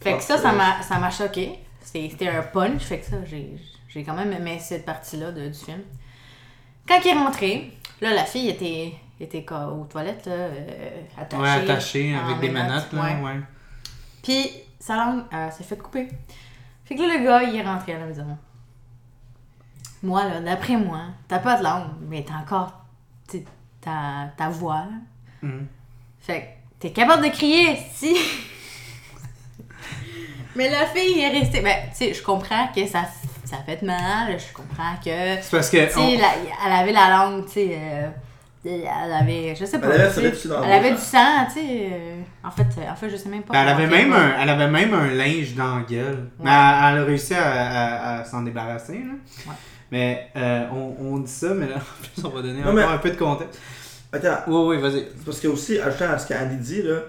[0.00, 1.58] Fait que ça, ça m'a ça m'a choqué.
[1.82, 3.56] C'était un punch, fait que ça, j'ai
[3.88, 5.80] j'ai quand même aimé cette partie-là de- du film.
[6.86, 11.42] Quand il est rentré, là la fille était était quoi, aux toilettes là, euh, attachée.
[11.42, 13.02] Ouais, attaché en avec des menottes, menottes, là.
[13.02, 13.22] ouais.
[13.24, 13.40] Ouais.
[14.22, 16.08] Puis sa langue euh, s'est fait couper.
[16.84, 18.24] Fait que là, le gars, il est rentré à la maison.
[20.02, 22.72] Moi, là, d'après moi, t'as pas de langue, mais t'as encore
[23.80, 24.84] ta, ta voix.
[24.90, 25.48] là.
[25.48, 25.66] Mhm.
[26.20, 26.46] Fait que
[26.80, 28.16] t'es capable de crier, si.
[30.56, 31.60] mais la fille est restée.
[31.60, 33.04] Ben, tu sais, je comprends que ça,
[33.44, 35.40] ça fait mal, je comprends que.
[35.40, 35.86] C'est parce que.
[35.86, 37.78] Tu sais, on- la- elle avait la langue, tu sais.
[37.80, 38.08] euh,
[38.64, 39.86] elle avait, je sais pas.
[39.86, 41.88] Elle avait tu sais, elle avait du sang, tu sais.
[41.92, 43.52] euh, en fait, en fait, je sais même pas.
[43.54, 46.30] Ben, elle, avait même elle un, elle avait même un linge dans la gueule.
[46.40, 48.98] Mais elle, elle a réussi à, à- à s'en débarrasser.
[48.98, 49.12] Là.
[49.46, 49.56] Ouais.
[49.90, 52.74] Mais euh, on, on dit ça, mais là, en plus, on va donner Non, encore
[52.74, 53.58] mais- un peu de contexte.
[54.12, 55.06] Attends, Oui, oui, vas-y.
[55.24, 57.00] parce que aussi, ajoutant à ce qu'Andy dit, là.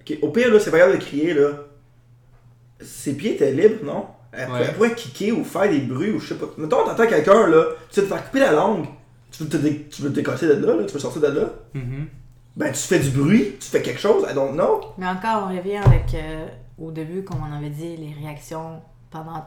[0.00, 1.48] ok, au pire, là, c'est pas grave de crier, là.
[2.80, 4.06] Ses pieds étaient libres, non?
[4.32, 4.60] Elle, Ouais.
[4.62, 6.46] elle pouvait kicker ou faire des bruits ou je sais pas.
[6.56, 8.86] Mettons, t'entends quelqu'un, là, tu veux te faire couper la langue.
[9.32, 11.26] Tu veux te, dé- tu veux te décasser de là, là, tu veux sortir de
[11.28, 11.50] là.
[11.74, 12.06] Mhm.
[12.56, 14.80] Ben, tu fais du bruit, tu fais quelque chose, I don't know.
[14.98, 16.46] Mais encore, on revient avec, euh,
[16.78, 18.80] au début, comme on avait dit, les réactions
[19.10, 19.44] pendant,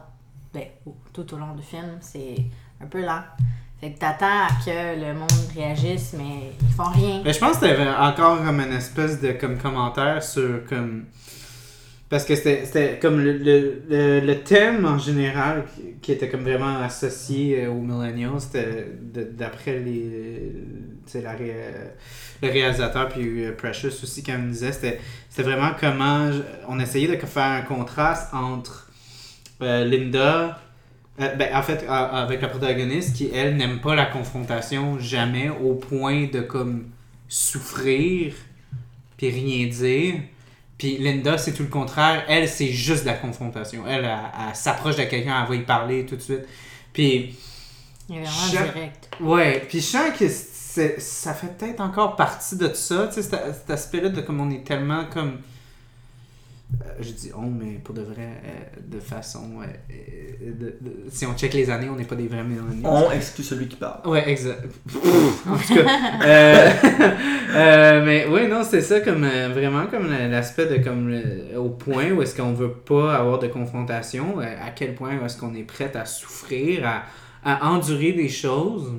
[0.54, 0.64] ben,
[1.12, 2.36] tout au long du film, c'est
[2.80, 3.22] un peu lent.
[3.80, 7.22] Fait que t'attends à que le monde réagisse, mais ils font rien.
[7.24, 11.06] Mais je pense que c'était encore comme une espèce de comme commentaire sur comme.
[12.08, 15.64] Parce que c'était comme le, le, le, thème en général
[16.00, 20.52] qui, était comme vraiment associé euh, aux millennials, c'était d'après les.
[21.14, 21.34] la
[22.42, 26.30] le réalisateur puis euh, Precious aussi, quand il disait, c'était vraiment comment.
[26.68, 28.83] on essayait de faire un contraste entre
[29.64, 30.60] euh, Linda.
[31.20, 35.74] euh, ben, en fait, avec la protagoniste qui, elle, n'aime pas la confrontation jamais au
[35.74, 36.90] point de comme
[37.28, 38.34] souffrir
[39.16, 40.14] puis rien dire.
[40.76, 42.24] Puis Linda, c'est tout le contraire.
[42.28, 43.84] Elle, c'est juste la confrontation.
[43.86, 46.46] Elle, elle, elle s'approche de quelqu'un, elle va y parler tout de suite.
[46.92, 47.36] Puis,
[48.08, 49.08] Il est vraiment Chaque- direct.
[49.20, 50.28] ouais, puis je sens que
[51.00, 54.50] ça fait peut-être encore partie de ça, tu sais, cet, cet aspect-là de comme on
[54.50, 55.38] est tellement comme.
[56.82, 59.60] Euh, je dis on, mais pour de vrai, euh, de façon.
[59.62, 62.84] euh, de- de- si on check les années, on n'est pas des vrais millennials.
[62.84, 64.06] On exclut celui qui parle.
[64.08, 64.64] Ouais, exact.
[65.48, 65.86] en tout cas.
[66.24, 66.70] euh,
[67.54, 71.14] euh, mais oui, non, c'est ça comme euh, vraiment comme l'aspect de comme
[71.56, 75.54] au point où est-ce qu'on veut pas avoir de confrontation, à quel point est-ce qu'on
[75.54, 77.02] est prêt à souffrir, à,
[77.44, 78.92] à endurer des choses.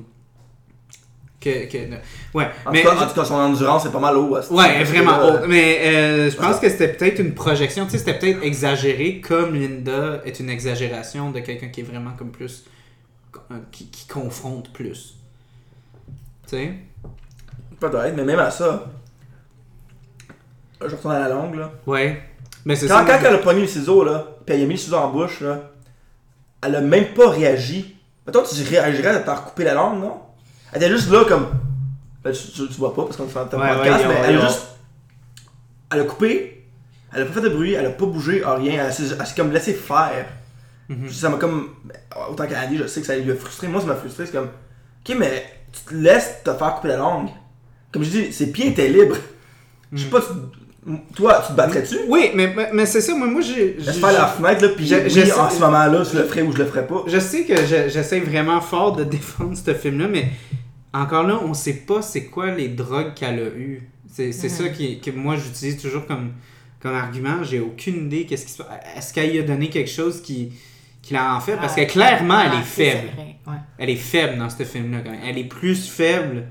[1.46, 1.78] Que, que,
[2.34, 4.34] ouais, En, mais tout cas, en tout cas, son endurance est pas mal haut.
[4.34, 5.46] à Ouais, vraiment haut.
[5.46, 9.54] Mais euh, je pense que c'était peut-être une projection, tu sais, c'était peut-être exagéré, comme
[9.54, 12.64] Linda est une exagération de quelqu'un qui est vraiment comme plus.
[13.52, 15.14] euh, qui, qui confronte plus.
[16.48, 16.74] Tu sais?
[17.78, 18.86] Peut-être, mais même à ça.
[20.80, 21.70] Je retourne à la longue, là.
[21.86, 22.20] Ouais.
[22.64, 23.18] Mais c'est Quand, ça.
[23.18, 25.40] quand elle a pogné le ciseau, là, puis elle a mis le ciseau en bouche,
[25.42, 25.70] là,
[26.64, 27.96] elle a même pas réagi.
[28.26, 30.20] Mettons, tu réagirais de t'en recouper la langue, non?
[30.76, 31.46] Elle était juste là comme.
[32.22, 34.46] Ben, tu, tu, tu vois pas parce qu'on fait un podcast, ouais, mais elle a
[34.46, 34.62] juste.
[35.92, 36.64] Elle a coupé,
[37.14, 38.84] elle a pas fait de bruit, elle a pas bougé, rien.
[38.86, 40.26] Elle s'est comme laissé faire.
[40.88, 41.08] Mhm.
[41.10, 41.70] Ça m'a comme.
[42.30, 43.68] Autant qu'Andy, je sais que ça lui a frustré.
[43.68, 44.26] Moi, ça m'a frustré.
[44.26, 44.48] C'est comme.
[45.08, 47.28] Ok, mais tu te laisses te faire couper la langue.
[47.92, 49.16] Comme je dis, ses pieds étaient libres.
[49.92, 51.96] Je sais pas, tu- toi, tu te battrais-tu?
[52.08, 53.76] Oui, mais, mais, mais c'est ça, moi, moi j'ai.
[53.78, 56.42] J'ai- faire la fenêtre, là, puis je- oui, je en ce moment-là, je le ferais
[56.42, 57.04] ou je le ferais pas.
[57.06, 60.28] Je sais que je- j'essaie vraiment fort de défendre ce film-là, mais
[61.02, 63.88] encore là, on sait pas c'est quoi les drogues qu'elle a eues.
[64.12, 66.32] C'est c'est ça qui, que moi j'utilise toujours comme,
[66.80, 67.42] comme argument.
[67.42, 68.68] J'ai aucune idée qu'est-ce qui se passe.
[68.96, 70.52] Est-ce qu'elle y a donné quelque chose qui,
[71.02, 71.56] qui l'a en fait?
[71.56, 73.08] Parce que Ah, clairement, elle ah, est faible.
[73.46, 73.54] ouais.
[73.78, 75.00] Elle est faible dans ce film-là.
[75.04, 75.20] quand même.
[75.24, 76.46] Elle est plus faible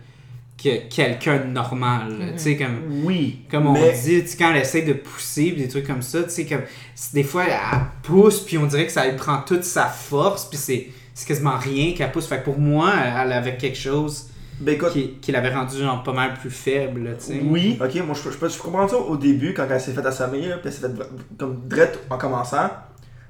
[0.61, 2.33] que quelqu'un de normal.
[2.33, 3.03] Tu sais, comme.
[3.03, 3.41] Oui.
[3.49, 3.93] Comme on mais...
[4.03, 6.61] dit, quand elle essaie de pousser, pis des trucs comme ça, tu sais, comme,
[7.13, 10.57] des fois, elle pousse, puis on dirait que ça lui prend toute sa force, puis
[10.57, 12.27] c'est, c'est quasiment rien qu'elle pousse.
[12.27, 14.29] Fait que pour moi, elle avait quelque chose
[14.59, 17.41] Ben écoute, qui, qui l'avait rendu genre pas mal plus faible, tu sais.
[17.43, 20.05] oui, ok, moi je, je, peux- je comprends ça au début, quand elle s'est fait
[20.05, 22.69] assommer, là, puis elle s'est fait vra- comme drette en commençant.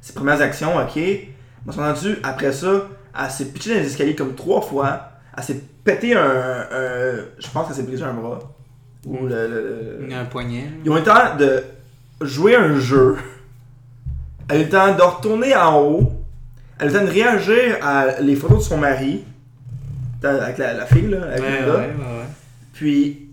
[0.01, 0.95] Ses premières actions, ok.
[0.95, 2.87] Mais entendu, après ça,
[3.19, 5.01] elle s'est pitchée dans les escaliers comme trois fois.
[5.35, 6.21] Elle s'est pété un.
[6.21, 8.39] un- je pense qu'elle s'est brisé un bras.
[9.07, 10.69] Ou le- le- le, Un poignet.
[10.83, 11.63] Ils ont eu le temps de
[12.21, 13.17] jouer un jeu.
[14.47, 16.11] Elle a eu le temps de retourner en haut.
[16.79, 19.23] Elle a eu le temps de réagir à les photos de son mari.
[20.29, 21.23] Avec la, la fille, là.
[21.23, 21.93] Avec Ouais, ouais.
[22.73, 23.29] Puis,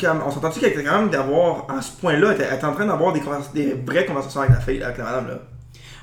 [0.00, 2.86] comme, on s'entend-tu qu'elle était quand même d'avoir, à ce point-là, elle était, en train
[2.86, 3.22] d'avoir des,
[3.54, 5.34] des vraies conversations avec la fille, avec la madame, là?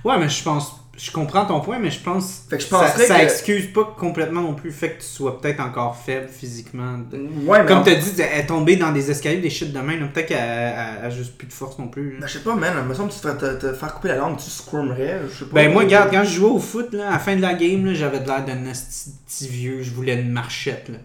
[0.03, 2.67] Ouais, mais je pense, je comprends ton point, mais je pense, Fait que je
[3.07, 6.27] ça, que- excuse pas complètement non plus le fait que tu sois peut-être encore faible
[6.27, 6.97] physiquement.
[6.97, 7.65] de- Ouais, mais.
[7.65, 10.27] Comme en- t'as dit, elle est tombée dans des escaliers, des shit de main, peut-être
[10.27, 12.17] qu'elle elle- elle a juste plus de force non plus.
[12.19, 13.93] Ben, je sais pas, man, il me semble que tu te, ferais te, te faire
[13.93, 15.55] couper la langue, tu squirmerais, je sais pas.
[15.55, 17.85] Ben moi, regarde, quand je jouais au foot, là, à la fin de la game,
[17.85, 20.89] là, j'avais de l'air d'un petit vieux, je voulais une marchette.
[20.89, 20.97] Là.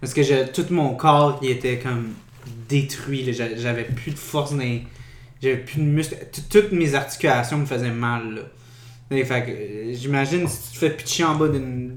[0.00, 2.08] Parce que j'ai- tout mon corps qui était comme
[2.68, 4.52] détruit, j'avais plus de force
[5.42, 6.16] J'avais plus de muscles.
[6.32, 8.34] Tout- Toutes mes articulations me faisaient mal.
[8.34, 8.40] Là.
[9.10, 11.94] Et fait que, euh, j'imagine si tu te fais pitcher en bas d'une...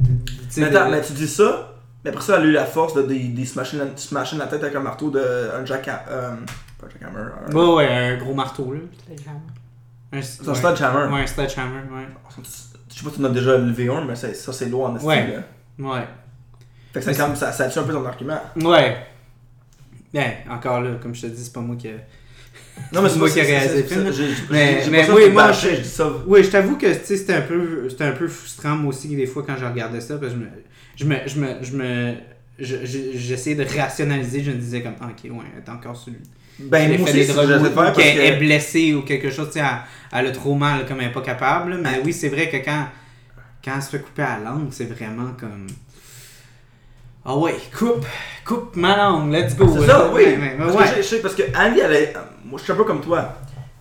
[0.58, 2.93] Mais attends, de- mais tu dis ça, mais après ça, elle a eu la force
[2.93, 5.20] de, de, de smasher, la, smasher la tête avec un marteau de.
[5.53, 5.88] un jack.
[5.88, 6.36] Euh,
[6.80, 7.30] pas jackhammer.
[7.49, 8.80] Un, Ouais, ouais, un gros marteau, là.
[10.14, 10.56] Un, c'est un ouais.
[10.56, 11.14] sledgehammer.
[11.14, 12.08] Ouais, un sledgehammer, ouais.
[12.89, 14.97] Je sais pas si tu en as déjà levé un, mais ça, c'est lourd en.
[14.97, 15.28] Ouais.
[15.80, 15.88] là.
[15.93, 16.08] Ouais.
[16.93, 18.39] Fait que ça, ça, ça tue un peu ton argument.
[18.62, 18.97] Ouais.
[20.14, 21.89] Ben, encore là, comme je te dis, c'est pas moi qui...
[22.93, 24.11] Non, mais C'est moi qui ai réalisé le film,
[24.51, 24.82] Mais-
[25.13, 26.11] oui, moi, je- je dis ça.
[26.28, 29.55] Oui, je t'avoue que c'était un peu un peu frustrant moi aussi des fois quand
[29.59, 30.39] je regardais ça parce que
[30.95, 32.13] je me je me je me,
[32.59, 32.76] je
[33.17, 36.17] j'essayais de rationaliser, je me disais comme Ah, OK, ouais, est encore sur le
[36.59, 37.34] Ben, elle moi aussi, c'est
[37.93, 41.07] qu'elle est blessée ou quelque chose, tu sais, elle, elle a trop mal comme elle
[41.07, 42.88] est pas capable, mais oui, c'est vrai que quand
[43.63, 45.65] quand elle se fait couper la langue, c'est vraiment comme
[47.26, 48.05] Ah ouais, coupe,
[48.45, 49.67] coupe ma langue, let's go.
[49.80, 50.23] C'est ça, Euh, oui.
[50.26, 50.84] ouais, Parce ouais.
[50.84, 52.13] que je- je sais, parce que Andy, elle est.
[52.43, 53.34] Moi, je suis un peu comme toi.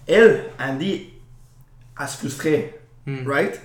[0.06, 1.10] Elle, Andy,
[2.00, 2.78] elle se frustrait.
[3.06, 3.28] Hmm.
[3.28, 3.60] Right?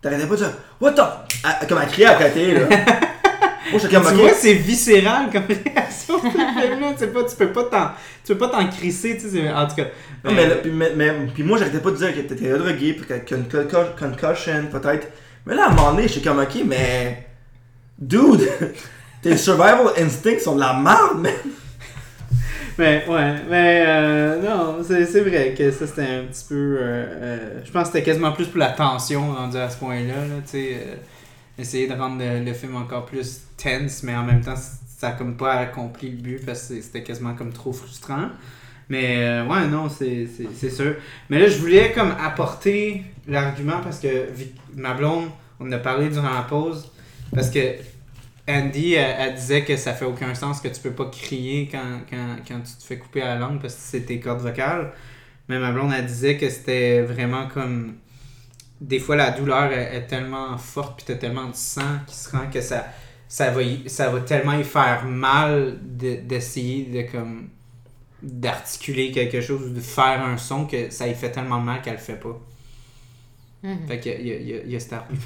[0.00, 1.02] T'arrêtais pas de dire What the.
[1.44, 2.60] Elle- Comme elle criait à côté, là.
[3.72, 6.20] Moi, j'étais comme Tu vois, c'est viscéral comme réaction.
[6.20, 7.90] Tu sais pas, tu peux pas t'en,
[8.24, 9.50] tu peux pas t'en crisser, tu sais.
[9.52, 9.86] En tout cas.
[10.24, 12.92] Non, mais, là, puis, mais, mais- puis moi, j'arrêtais pas de dire que t'étais drogué,
[12.92, 15.08] puis que- conco- concussion, peut-être.
[15.46, 17.26] Mais là, à un moment donné, j'étais comme, ok, mais.
[17.98, 18.48] Dude,
[19.22, 21.32] tes survival instincts sont de la merde, man.
[22.78, 26.54] Mais ouais, mais euh, non, c'est, vrai que ça c'était un petit peu.
[26.54, 30.14] euh, euh, je pense que c'était quasiment plus pour la tension rendu à ce point-là,
[30.14, 30.74] là, tu sais.
[30.74, 30.94] euh,
[31.58, 34.56] essayer de rendre le, film encore plus tense, mais en même temps,
[34.98, 38.28] ça a comme pas accompli le but parce que c'était quasiment comme trop frustrant.
[38.90, 40.28] Mais ouais, non, c'est,
[40.70, 40.96] sûr.
[41.30, 44.28] Mais là, je voulais comme apporter l'argument parce que
[44.76, 46.92] ma blonde, on en a parlé durant la pause,
[47.34, 47.58] parce que
[48.48, 52.00] Andy, elle, elle disait que ça fait aucun sens que tu peux pas crier quand,
[52.08, 54.92] quand, quand tu te fais couper la langue parce que c'est tes cordes vocales.
[55.48, 57.96] Mais ma blonde, elle disait que c'était vraiment comme.
[58.80, 62.30] Des fois, la douleur est, est tellement forte, puis t'as tellement de sang qui se
[62.30, 62.86] rend que ça,
[63.28, 67.50] ça, va, y- ça va tellement y faire mal de- d'essayer de, comme
[68.22, 71.94] d'articuler quelque chose ou de faire un son que ça y fait tellement mal qu'elle
[71.94, 72.38] le fait pas.
[73.62, 73.86] Mhm.
[73.88, 75.20] Fait qu'il y a, y a- y a- y a cet argument.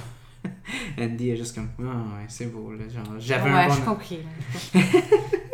[0.99, 1.83] Andy est juste comme, ah
[2.17, 2.85] ouais, c'est beau, là.
[2.93, 3.75] Genre, j'avais Ouais, un bon.
[3.83, 4.19] compris.
[4.75, 4.81] là.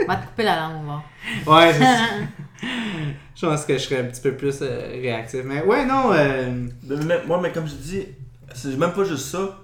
[0.02, 0.86] On va te couper la langue, on
[1.50, 1.56] va.
[1.58, 2.06] Ouais, c'est ça.
[3.34, 5.40] je pense que je serais un petit peu plus euh, réactif.
[5.44, 6.12] Mais ouais, non.
[6.12, 8.06] euh, Mais- mais- moi, mais comme je dis,
[8.54, 9.58] c'est même pas juste ça.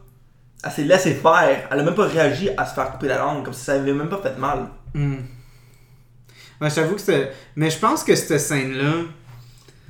[0.65, 1.69] Elle s'est laissée faire.
[1.71, 3.93] Elle a même pas réagi à se faire couper la langue, comme si ça avait
[3.93, 4.69] même pas fait mal.
[6.61, 7.33] Ouais, j'avoue que c'est.
[7.57, 8.93] Mais je pense que cette scène-là.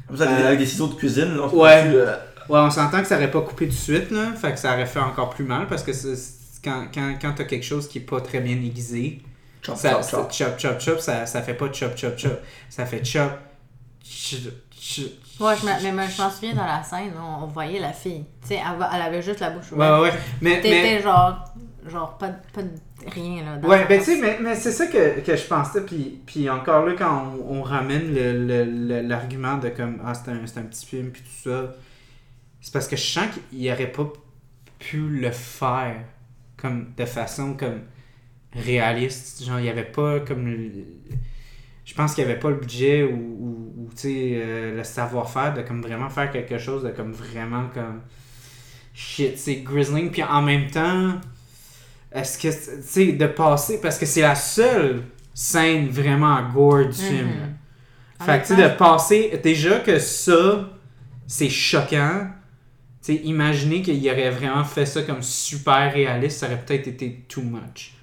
[0.06, 1.82] Comme ça, avec, des- Euh, avec des ciseaux de cuisine, là, ouais.
[1.86, 2.16] euh,
[2.48, 4.32] Ouais, on s'entend que ça aurait pas coupé tout de suite, là.
[4.34, 7.32] Fait que ça aurait fait encore plus mal parce que c'est- c'est quand, quand, quand
[7.36, 9.20] t'as quelque chose qui est pas très bien aiguisé,
[9.62, 10.32] Chop, ça, chop, ça- chop.
[10.32, 12.40] chop, chop, chop, ça, ça fait pas chop, chop, chop.
[12.68, 13.30] Ça fait chop,
[14.04, 14.40] chop,
[14.78, 15.04] chop.
[15.40, 18.24] Ouais, je mais je m'en souviens dans la scène, on, on voyait la fille.
[18.42, 20.02] Tu sais, elle, va- elle avait juste la bouche Ouais, ouverte.
[20.02, 20.14] ouais, ouais.
[20.40, 21.44] Mais, mais, T'étais genre,
[21.86, 22.70] genre, pas, de- pas de
[23.10, 23.56] rien, là.
[23.56, 26.48] dans Ouais, ben tu sais, mais, mais c'est ça que, que je pensais, puis, puis
[26.50, 30.40] encore là, quand on, on ramène le- le- le- l'argument de comme, ah, c'est un,
[30.46, 31.74] c'est un petit film, puis tout ça,
[32.62, 34.10] c'est parce que je sens qu'il aurait pas
[34.78, 35.96] pu le faire
[36.56, 37.82] comme de façon comme
[38.54, 39.44] réaliste.
[39.44, 40.46] Genre, il y avait pas comme.
[40.46, 40.84] le-
[41.84, 44.84] Je pense qu'il y avait pas le budget ou, ou, ou, tu sais, euh, le
[44.84, 48.00] savoir-faire de comme vraiment faire quelque chose de comme vraiment comme.
[48.94, 51.14] Shit, c'est Grizzling, puis en même temps.
[52.12, 55.02] Est-ce que, tu sais, de passer, parce que c'est la seule
[55.32, 57.26] scène vraiment gore du film.
[57.26, 57.54] Mhm.
[58.20, 60.70] En Fait que, tu sais, de passer, déjà que ça,
[61.26, 62.26] c'est choquant.
[63.02, 67.42] Sais, imaginez qu'il aurait vraiment fait ça comme super réaliste, ça aurait peut-être été too
[67.42, 67.94] much.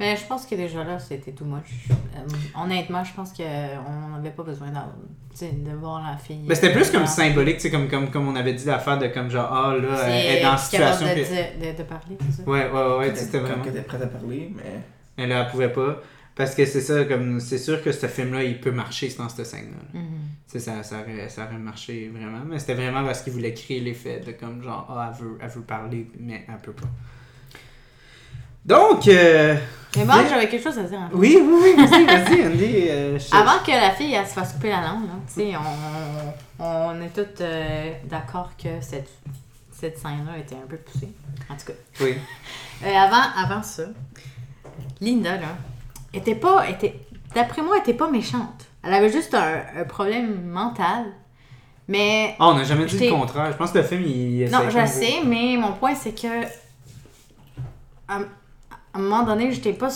[0.00, 1.70] Mais je pense que déjà là, c'était too much.
[1.90, 6.40] Euh, honnêtement, je pense qu'on n'avait pas besoin de voir la fille.
[6.46, 8.98] Mais c'était plus comme euh, symbolique, tu sais, comme, comme, comme on avait dit l'affaire
[8.98, 11.06] de comme genre, ah là, c'est elle est dans la situation.
[11.06, 12.48] de, que- de, de, de parler, c'est ça?
[12.48, 13.62] Ouais, ouais, ouais, c'était vraiment.
[13.64, 14.62] elle était prête à parler, mais.
[15.16, 16.00] Mais là, elle pouvait pas.
[16.38, 19.44] Parce que c'est ça, comme, c'est sûr que ce film-là, il peut marcher dans cette
[19.44, 19.76] scène-là.
[19.92, 20.00] là.
[20.00, 20.06] Tu
[20.46, 22.44] sais, ça, ça, aurait, ça aurait marché vraiment.
[22.46, 25.48] Mais c'était vraiment parce qu'il voulait créer l'effet de comme genre, ah, elle veut, elle
[25.50, 26.86] veut parler, mais elle peut pas.
[28.64, 29.56] Donc, euh,
[29.96, 30.98] Mais moi, j'avais quelque chose à dire.
[31.00, 31.16] en fait.
[31.16, 32.88] oui, oui, oui, vas-y, vas-y, Andy.
[32.90, 35.52] euh, je- Avant que la fille elle se fasse couper la langue, là, tu sais,
[36.58, 39.08] on, on est tous euh, d'accord que cette,
[39.72, 41.08] cette scène-là était un peu poussée.
[41.48, 41.72] En tout cas.
[42.02, 42.14] Oui.
[42.84, 43.84] Euh, avant, avant ça,
[45.00, 45.56] Linda, là,
[46.14, 46.68] était pas.
[46.68, 46.94] Était,
[47.34, 48.66] D'après moi, elle était pas méchante.
[48.82, 51.06] Elle avait juste un, un problème mental.
[51.86, 52.36] Mais.
[52.38, 53.50] Ah, on n'a jamais dit le contraire.
[53.52, 54.50] Je pense que le film, il.
[54.50, 56.44] Non, je sais, mais mon point, c'est que.
[58.06, 58.20] À,
[58.94, 59.88] un moment donné, j'étais pas.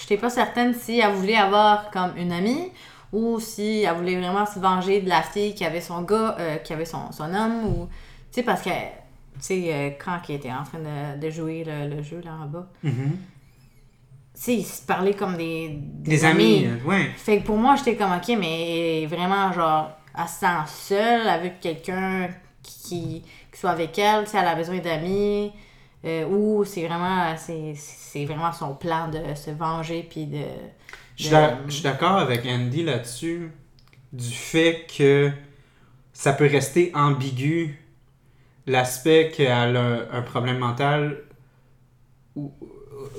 [0.00, 2.70] J'étais pas certaine si elle voulait avoir comme une amie
[3.10, 6.56] ou si elle voulait vraiment se venger de la fille qui avait son gars, euh,
[6.56, 7.88] qui avait son, son homme ou.
[8.30, 8.70] Tu sais, parce que.
[8.70, 12.32] Tu sais, euh, quand elle était en train de, de jouer le, le jeu là
[12.40, 12.90] en bas, tu
[14.34, 15.70] sais, ils se parlaient comme des.
[15.78, 17.10] Des amis, euh, ouais.
[17.16, 21.60] Fait que pour moi, j'étais comme, ok, mais vraiment, genre, elle se sent seule avec
[21.60, 22.28] quelqu'un
[22.62, 23.22] qui,
[23.52, 25.52] qui soit avec elle, si elle a besoin d'amis,
[26.04, 30.44] euh, ou c'est vraiment, c'est, vraiment son plan de se venger, puis de...
[31.16, 31.28] Je
[31.68, 33.52] suis d'accord avec Andy là-dessus,
[34.12, 35.30] du fait que
[36.12, 37.78] ça peut rester ambigu
[38.66, 41.18] l'aspect qu'elle a un, un problème mental
[42.34, 42.52] ou,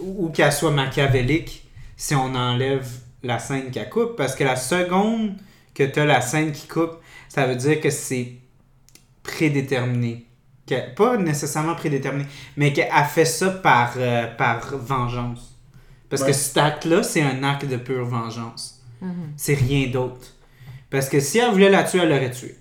[0.06, 2.88] ou, ou qu'elle soit machiavélique si on enlève
[3.24, 4.16] la scène qu'elle coupe.
[4.16, 5.34] Parce que la seconde
[5.74, 6.97] que tu as la scène qui coupe,
[7.30, 8.34] ça veut dire que c'est
[9.24, 10.26] prédéterminé.
[10.68, 12.26] Que- pas nécessairement prédéterminé,
[12.58, 15.60] mais qu'elle a fait ça par, euh, par vengeance.
[16.10, 16.30] Parce Ouais.
[16.30, 18.82] que cet acte-là, c'est un acte de pure vengeance.
[19.01, 19.34] Mhm.
[19.38, 20.28] C'est rien d'autre.
[20.89, 22.56] Parce que si elle voulait la tuer, elle l'aurait tuée.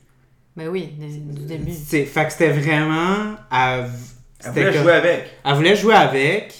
[0.56, 1.72] Ben oui, du, début.
[1.72, 3.36] C'est- Fait que c'était vraiment.
[3.52, 3.86] Elle,
[4.52, 5.30] voulait comme- jouer avec.
[5.44, 6.54] elle voulait jouer avec.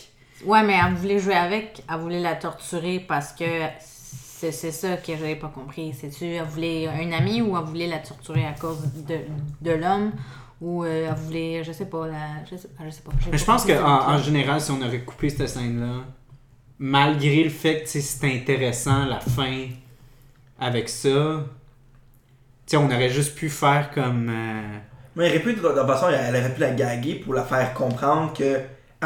[0.45, 3.45] Ouais, mais elle voulait jouer avec, elle voulait la torturer parce que
[3.81, 5.95] c'est, c'est ça que j'avais pas compris.
[5.99, 8.79] C'est-tu, elle voulait un ami ou elle voulait la torturer à cause
[9.09, 9.19] de,
[9.63, 10.13] de l'homme
[10.61, 13.13] ou euh, elle voulait, je sais pas, la, je sais, je sais pas.
[13.23, 16.05] j'ai Mais je pense qu'en c'est en général, si on aurait coupé cette scène-là,
[16.79, 19.69] malgré le fait que c'était intéressant la fin
[20.59, 21.45] avec ça,
[22.67, 24.29] tu sais, on aurait juste pu faire comme.
[24.31, 24.79] euh,
[25.17, 27.75] Mais elle aurait pu, de toute façon, elle aurait pu la gaguer pour la faire
[27.75, 28.61] comprendre que,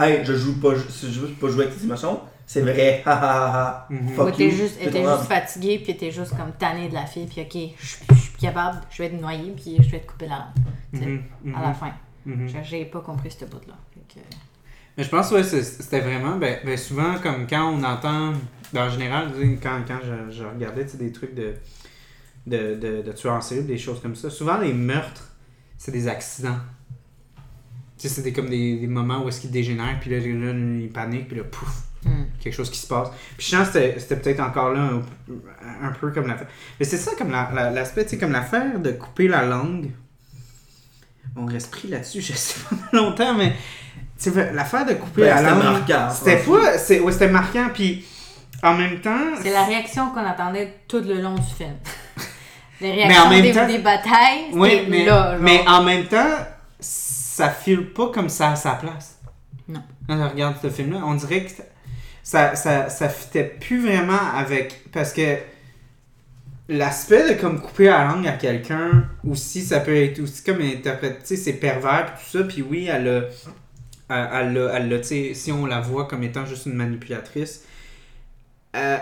[0.05, 3.17] hey, je joue pas, je veux pas jouer avec tes émotions, c'est vrai, ha ha
[3.17, 3.87] ha ha.
[3.91, 4.09] Mhm.
[4.15, 7.75] Fuck juste, ton juste fatiguée, puis était juste comme tannée de la fille, puis ok,
[7.81, 11.03] je suis- plus capable, je vais te noyer, puis je vais te couper la langue.
[11.03, 11.93] mhm, mhm, À la fin.
[12.25, 12.49] mhm.
[12.49, 13.75] J'ai- J'ai pas compris ce bout-là.
[14.09, 14.21] Que-
[14.97, 18.33] Mais je pense que c'était vraiment, ben, ben, souvent, comme quand on entend,
[18.73, 19.31] ben, en général,
[19.63, 21.55] quand, quand je, je regardais des trucs de,
[22.47, 25.31] de, de, de tueurs en série, des choses comme ça, souvent les meurtres,
[25.77, 26.57] c'est des accidents.
[27.99, 30.91] Sais, c'est des- comme des, des moments où est-ce qu'ils dégénèrent, puis là, là, ils
[30.93, 31.69] paniquent, puis là, pouf,
[32.05, 32.27] Hmm.
[32.41, 33.09] quelque chose qui se passe.
[33.37, 36.47] Puis je sens que c'était- peut-être encore là un, un peu comme l'affaire.
[36.79, 39.91] Mais c'est ça, comme la- la- l'aspect, tu sais, comme l'affaire de couper la langue.
[41.37, 43.51] On reste pris là-dessus, je sais pas longtemps, mais
[44.21, 45.63] tu sais, l'affaire de couper Ben, la c'était langue.
[45.65, 46.65] marquant, C'était franchement.
[46.65, 46.79] pas.
[46.79, 48.05] c'est- ouais, c'était marquant, puis
[48.63, 49.35] en même temps.
[49.43, 51.75] C'est la réaction qu'on attendait tout le long du film.
[52.81, 55.33] Les Mais en réactions même des, temps- des batailles, Oui, mais, là.
[55.33, 55.41] genre.
[55.43, 56.37] mais en même temps,
[57.39, 59.19] ça file pas comme ça à sa place.
[59.69, 59.83] Non.
[60.09, 61.51] Quand je regarde ce film-là, on dirait que
[62.23, 64.91] ça, ça, ça fitait plus vraiment avec.
[64.93, 65.37] Parce que
[66.69, 71.17] l'aspect de comme couper la langue à quelqu'un, aussi, ça peut être aussi comme interprété,
[71.21, 73.23] tu sais, c'est pervers pis tout ça, puis oui, elle a,
[74.41, 77.63] elle, elle elle sais, si on la voit comme étant juste une manipulatrice,
[78.77, 78.99] euh,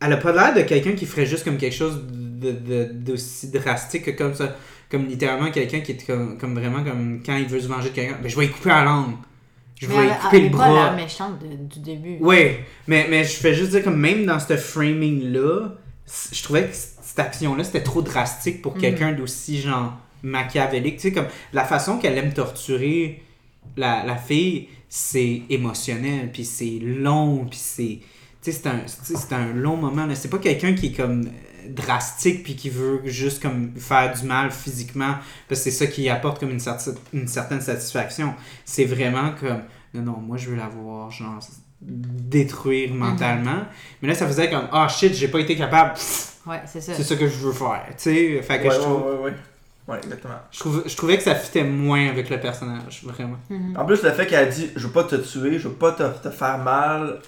[0.00, 3.50] elle a pas l'air de quelqu'un qui ferait juste comme quelque chose de- de- d'aussi
[3.50, 4.56] drastique que comme ça.
[4.92, 7.94] Comme littéralement quelqu'un qui est comme, comme vraiment comme quand il veut se venger de
[7.94, 8.18] quelqu'un.
[8.22, 9.14] Ben, je vais lui couper la langue.
[9.80, 10.90] Je vais lui couper elle le est pas bras.
[10.90, 12.18] la méchante de- du début.
[12.20, 12.50] Oui,
[12.86, 15.70] mais, mais je fais juste dire comme même dans ce framing-là,
[16.30, 18.80] je trouvais que cette action-là, c'était trop drastique pour Mhm.
[18.80, 20.96] quelqu'un d'aussi, genre, machiavélique.
[20.96, 23.22] Tu sais, comme la façon qu'elle aime torturer
[23.76, 27.98] la, la fille, c'est émotionnel, puis c'est long, puis c'est...
[28.44, 28.62] Tu sais,
[29.14, 30.06] c'est un, un long moment.
[30.14, 31.28] C'est pas quelqu'un qui est comme
[31.68, 35.14] drastique puis qui veut juste comme faire du mal physiquement
[35.48, 38.34] parce que c'est ça qui apporte comme une, certi- une certaine satisfaction
[38.64, 39.62] c'est vraiment comme
[39.94, 41.38] non non moi je veux la voir genre
[41.80, 43.64] détruire mentalement
[44.00, 45.94] mais là ça faisait comme ah shit j'ai pas été capable
[46.46, 46.92] Ouais, c'est ça.
[46.94, 49.18] c'est ça que je veux faire tu sais fait que Ouais, je, ouais, trouve- ouais,
[49.30, 49.34] ouais.
[49.88, 50.34] Ouais, exactement.
[50.52, 53.76] je, trouve- je trouvais que ça fitait moins avec le personnage vraiment Mhm.
[53.76, 55.90] En plus, le fait qu'elle a dit Je veux pas te tuer, je veux pas
[55.92, 57.18] te, te faire mal.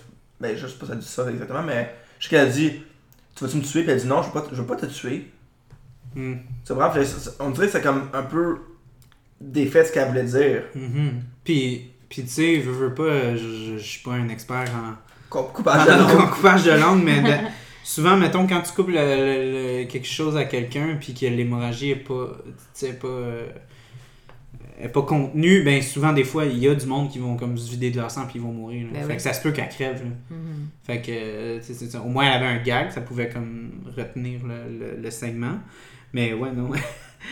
[0.41, 2.51] Ben, je sais pas si elle a dit ça exactement, mais je sais qu'elle a
[2.51, 2.82] dit
[3.35, 3.82] Tu vas-tu me tuer?
[3.82, 5.30] Puis elle dit Non, je veux pas, je veux pas te tuer.
[6.14, 6.35] Hmm.
[6.64, 6.95] C'est vraiment,
[7.41, 8.59] on dirait que c'est comme un peu
[9.41, 10.62] défait ce qu'elle voulait dire.
[10.74, 11.22] Mhm.
[11.43, 14.95] puis puis tu sais je veux pas je, je- je suis pas un expert en
[15.28, 16.30] Coup- Coupage de langue.
[16.30, 17.45] coupage de langue, mais de-
[17.82, 21.91] souvent, mettons, quand tu coupes le- le- le- quelque chose à quelqu'un puis que l'hémorragie
[21.91, 23.47] est pas, tu sais, pas, euh,
[24.81, 27.57] est pas contenue, ben souvent, des fois, il y a du monde qui vont comme
[27.57, 28.87] se vider de leur sang puis ils vont mourir.
[28.87, 28.93] là.
[28.95, 29.16] Ben fait oui.
[29.16, 30.03] que ça se peut qu'elle crève.
[30.03, 30.11] là.
[30.37, 30.68] Mhm.
[30.85, 35.03] Fait que, euh, au moins, elle avait un gag, ça pouvait comme retenir le, le,
[35.03, 35.59] le segment.
[36.12, 36.70] Mais ouais, non.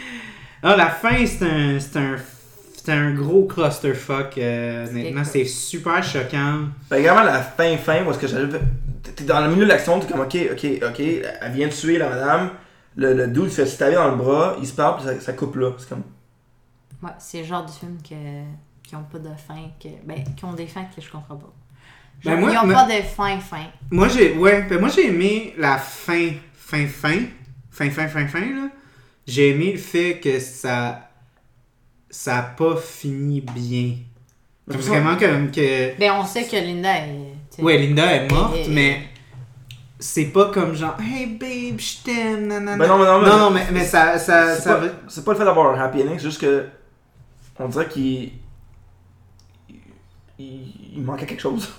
[0.63, 2.17] ah, la fin, c'est un, c'est un,
[2.75, 4.39] c'est un gros clusterfuck.
[4.39, 6.61] euh, honnêtement, c'est super choquant.
[6.91, 8.61] Ben, également, la fin, fin, est-ce que j'arrive.
[9.17, 11.99] T'es dans le milieu de l'action, t'es comme Ok, ok, ok, elle vient de tuer
[11.99, 12.51] la madame.
[12.97, 15.21] Le, le dude se fait se taper dans le bras, il se parle, puis ça,
[15.21, 15.73] ça coupe là.
[15.79, 16.03] C'est comme.
[17.03, 18.15] Ouais, c'est le genre de film que,
[18.89, 21.53] qui ont pas de fin, que, ben, qui ont des fins que je comprends pas.
[22.21, 23.65] Genre, Ben, moi- ils ont mais- pas de fin, fin.
[23.91, 27.19] Moi j'ai ouais, ben moi j'ai aimé la fin fin fin
[27.71, 28.69] fin fin fin fin là.
[29.27, 31.09] J'ai aimé le fait que ça
[32.11, 33.97] ça a pas fini bien.
[34.69, 37.61] Mais Vraiment comme que Ben, on sait que Linda est.
[37.61, 39.01] ouais, Linda est morte Et- et- mais
[39.99, 42.77] c'est pas comme genre hey babe, je t'aime nanana.
[42.77, 45.33] Ben non, mais non, mais- non, non, mais, mais ça ça, C'est ça pas, pas
[45.33, 46.67] le fait d'avoir un happy ending, c'est juste que.
[47.63, 48.33] On dirait qu'il.
[50.39, 51.73] Il, il manquait quelque chose.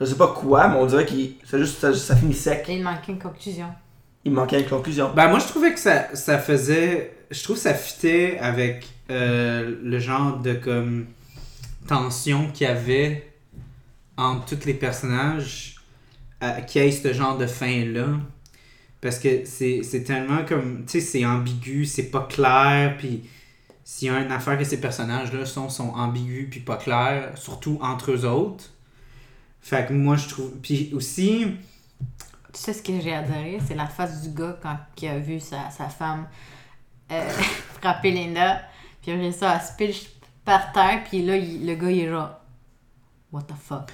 [0.00, 1.34] Je sais pas quoi, mais on dirait qu'il.
[1.44, 1.78] C'est juste.
[1.78, 2.64] Ça, ça finit sec.
[2.68, 3.68] Il manquait une conclusion.
[4.24, 5.12] Il manquait une conclusion.
[5.14, 7.16] Ben moi je trouvais que ça, ça faisait.
[7.30, 11.06] Je trouve que ça fitait avec euh, le genre de comme
[11.88, 13.32] tension qu'il y avait
[14.16, 15.76] entre tous les personnages
[16.42, 18.06] euh, qui ait ce genre de fin-là.
[19.00, 20.84] Parce que c'est c'est tellement comme.
[20.86, 23.24] Tu sais, c'est ambigu, c'est pas clair, puis
[23.94, 27.78] s'il y a une affaire que ces personnages-là sont, sont ambigus puis pas clairs, surtout
[27.82, 28.64] entre eux autres.
[29.60, 30.50] Fait que moi je trouve.
[30.62, 31.46] Puis aussi.
[32.54, 33.58] Tu sais ce que j'ai adoré?
[33.66, 36.26] C'est la face du gars quand il a vu sa, sa femme
[37.10, 37.28] euh,
[37.82, 38.62] frapper Linda.
[39.02, 40.08] Puis après ça, elle se pitch
[40.42, 41.02] par terre.
[41.06, 42.30] Puis là, il- le gars, il est genre.
[43.30, 43.90] What the fuck?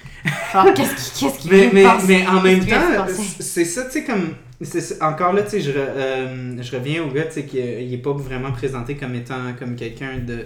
[0.53, 3.05] Genre, qu'est-ce qu'il qu'est-ce qu'il mais, mais, mais en même temps,
[3.39, 4.33] c'est ça, tu sais, comme.
[4.61, 7.59] C'est Encore là, tu sais, je, re- euh, je reviens au gars, tu sais, qu'il
[7.59, 10.45] il est pas vraiment présenté comme étant comme quelqu'un de.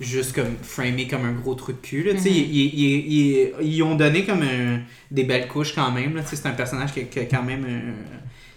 [0.00, 2.30] Juste comme framé comme un gros trou de cul, là, tu sais.
[2.30, 2.36] Mhm.
[2.36, 4.80] ils- ils- ils- ils- ils ont donné comme un-
[5.10, 6.36] des belles couches quand même, là, tu sais.
[6.36, 7.64] C'est un personnage qui, qui a quand même.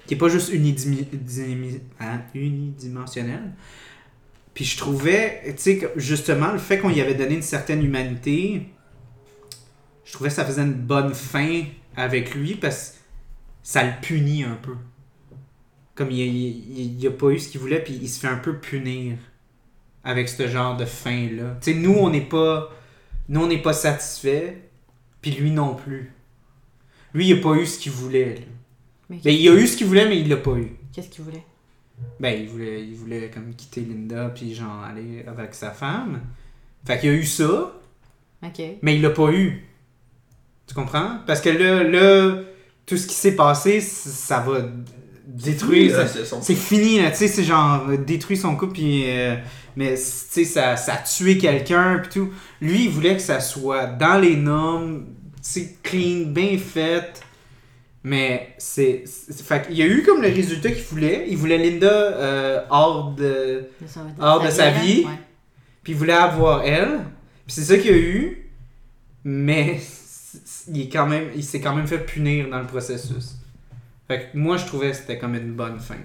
[0.07, 3.41] qui est pas juste unidimi- dimi- hein, unidimensionnel.
[4.53, 8.63] Puis je trouvais, tu justement, le fait qu'on y avait donné une certaine humanité,
[10.05, 11.63] je trouvais que ça faisait une bonne fin
[11.95, 12.95] avec lui parce que
[13.63, 14.75] ça le punit un peu.
[15.97, 18.37] Comme il, il, il a pas eu ce qu'il voulait, puis il se fait un
[18.37, 19.17] peu punir
[20.03, 21.57] avec ce genre de fin-là.
[21.61, 22.69] Tu sais, nous, on n'est pas.
[23.27, 24.69] Nous, on n'est pas satisfait,
[25.21, 26.13] puis lui non plus.
[27.13, 28.35] Lui, il a pas eu ce qu'il voulait.
[28.35, 28.41] là.
[29.09, 30.71] Mais Ben, il a eu ce qu'il voulait, mais il l'a pas eu.
[30.93, 31.43] Qu'est-ce qu'il voulait?
[32.19, 36.21] Ben, il voulait, il voulait comme quitter Linda, puis genre aller avec sa femme.
[36.85, 37.73] Fait qu'il a eu ça,
[38.45, 38.61] Ok.
[38.81, 39.65] mais il l'a pas eu.
[40.67, 41.19] Tu comprends?
[41.25, 42.43] Parce que là, là
[42.85, 44.61] tout ce qui s'est passé, ça va
[45.71, 48.73] Oui, ça- là, c'est c'est fini, là, tu sais, c'est genre euh, détruire son couple,
[48.73, 49.03] puis.
[49.07, 49.35] euh,
[49.75, 52.29] mais, tu sais, ça, ça a tué quelqu'un, puis tout.
[52.61, 55.05] Lui, il voulait que ça soit dans les normes,
[55.35, 57.21] tu sais, clean, bien fait.
[58.03, 59.03] Mais c'est.
[59.05, 61.25] c'est- Fait qu'il y a eu comme le résultat qu'il voulait.
[61.29, 63.67] Il voulait Linda euh, hors de.
[64.19, 65.03] Hors de sa vie?
[65.83, 66.99] Puis il voulait avoir elle.
[67.45, 68.49] Puis c'est ça qu'il y a eu.
[69.25, 69.79] Mais
[70.69, 71.25] il est quand même.
[71.35, 73.36] Il s'est quand même fait punir dans le processus.
[74.07, 75.97] Fait que moi je trouvais que c'était comme une bonne fin.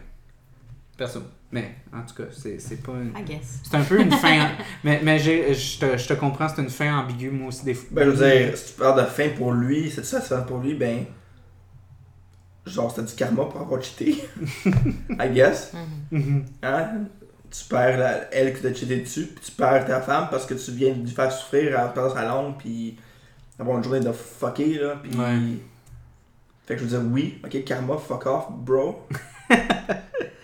[0.96, 1.22] Perso.
[1.50, 3.12] Mais, en tout cas, c'est c'est pas une...
[3.18, 3.61] I guess.
[3.62, 4.48] C'est un peu une fin...
[4.84, 7.74] mais mais j'ai- je te, je te comprends, c'est une fin ambiguë, moi aussi, des
[7.74, 7.88] fois.
[7.92, 10.59] Ben, je veux dire, si tu parles de fin pour lui, c'est ça, c'est pour
[10.59, 11.05] lui, ben.
[12.64, 14.16] Genre, c'était du karma pour avoir cheaté.
[15.11, 15.72] I guess.
[16.11, 16.18] Mhm.
[16.18, 16.44] Mhm.
[16.62, 16.88] Hein?
[17.50, 20.55] Tu perds la, elle qui t'a cheaté dessus, puis tu perds ta femme parce que
[20.55, 22.96] tu viens de lui faire souffrir en perdant sa langue, puis
[23.59, 25.11] avoir une journée de fucker, là, puis.
[25.18, 25.38] Ouais.
[26.72, 29.06] Fait que je veux dire, oui, ok, karma, fuck off, bro.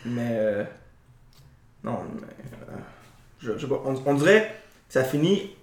[0.04, 0.28] mais.
[0.30, 0.64] euh,
[1.82, 2.26] non, mais.
[2.68, 2.76] euh,
[3.40, 4.54] je, je sais pas, on, on dirait
[4.86, 5.54] que ça finit.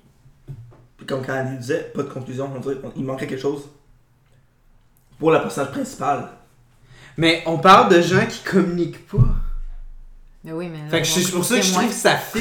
[0.98, 3.70] puis Comme quand disait, pas de conclusion, on dirait qu'il manquait quelque chose.
[5.20, 6.30] Pour la personnage principale.
[7.16, 9.20] Mais on parle de gens qui communiquent pas.
[10.44, 10.80] Mais oui, mais.
[10.80, 12.40] là, Fait que c'est pour ça que je trouve que ça fit.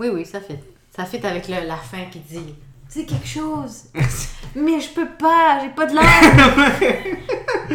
[0.00, 0.58] Oui, oui, ça fait.
[0.96, 2.54] Ça fait avec le- la fin qui dit
[2.88, 3.84] C'est quelque chose.
[4.56, 7.68] mais je peux pas, j'ai pas de langue.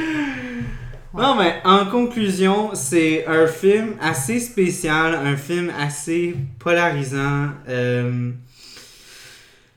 [1.16, 7.50] Non, mais en conclusion, c'est un film assez spécial, un film assez polarisant.
[7.70, 8.32] euh,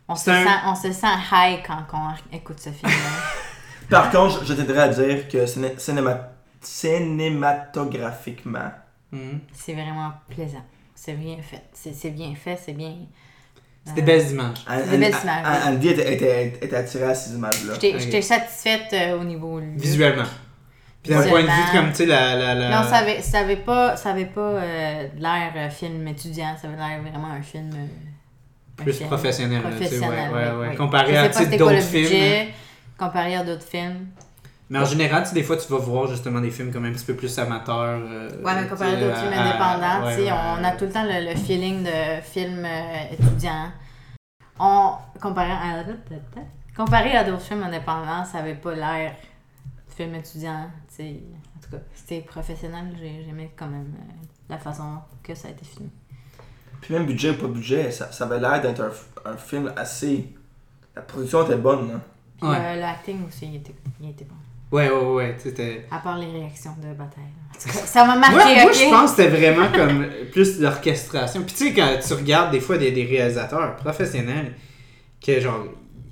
[0.09, 2.97] on, se un- sent, on se sent high quand on écoute ce film-là.
[3.91, 6.31] Par contre, je je t'aiderais à dire que ciné- cinéma-
[6.63, 8.73] cinématographiquement,
[9.13, 9.41] mhm.
[9.53, 10.65] c'est vraiment plaisant.
[10.95, 11.65] C'est bien fait.
[11.75, 12.97] C'est c'est bien fait, c'est bien.
[13.87, 14.65] C'est des euh, belles images.
[14.91, 15.67] Des belles images.
[15.69, 17.75] Andy était, était, était attiré à ces images-là.
[17.81, 19.61] J'étais satisfaite euh, au niveau.
[19.77, 20.25] Visuellement.
[21.03, 21.73] Puis d'un point de vue, Visuellement.
[21.83, 22.35] comme tu sais, la.
[22.37, 22.69] la, la...
[22.71, 26.67] Non, ça avait, ça avait pas, ça avait pas euh, l'air euh, film étudiant, ça
[26.67, 27.71] avait l'air vraiment un film.
[27.75, 27.87] euh,
[28.81, 30.67] un Plus film professionnel, là, tu sais, professionnel, ouais, ouais, oui, ouais.
[30.71, 30.77] oui.
[30.77, 32.03] Comparé à, c'était d'autres le films.
[32.03, 32.49] budget,
[32.99, 34.09] comparé à d'autres films.
[34.69, 36.93] Mais en général, tu sais, des fois, tu vas voir justement des films comme un
[36.93, 38.01] petit peu plus amateurs.
[38.03, 40.91] euh, Ouais, mais comparé à d'autres films à- indépendants, ouais, ouais, on a tout le
[40.91, 43.71] temps le, le feeling de film euh, étudiant.
[44.59, 45.85] On, comparé à,
[46.77, 49.13] comparé à d'autres films indépendants, ça avait pas l'air
[49.89, 51.21] de film étudiant, tu sais.
[51.57, 54.13] En tout cas, c'était professionnel, j'ai- j'aimais quand même euh,
[54.49, 55.91] la façon que ça a été filmé.
[56.81, 60.35] Puis même budget ou pas budget, ça, ça avait l'air d'être un, un film assez.
[60.95, 62.01] La production était bonne, là.
[62.41, 62.57] Puis Ouais.
[62.59, 64.35] euh, l'acting aussi, il était, il était bon.
[64.73, 65.87] Ouais, ouais, ouais, c'était.
[65.91, 67.23] À part les réactions de bataille.
[67.51, 71.43] En tout cas, ça m'a marqué, Moi, je pense que c'était vraiment comme plus l'orchestration.
[71.45, 74.53] Puis tu sais, quand tu regardes des fois des, des réalisateurs professionnels,
[75.25, 75.65] que genre,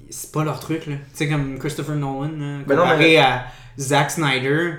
[0.09, 0.95] c'est pas leur truc, là.
[0.95, 3.45] Tu sais, comme Christopher Nolan, là, Ben non, comparé mais- à
[3.79, 4.75] Zack Snyder,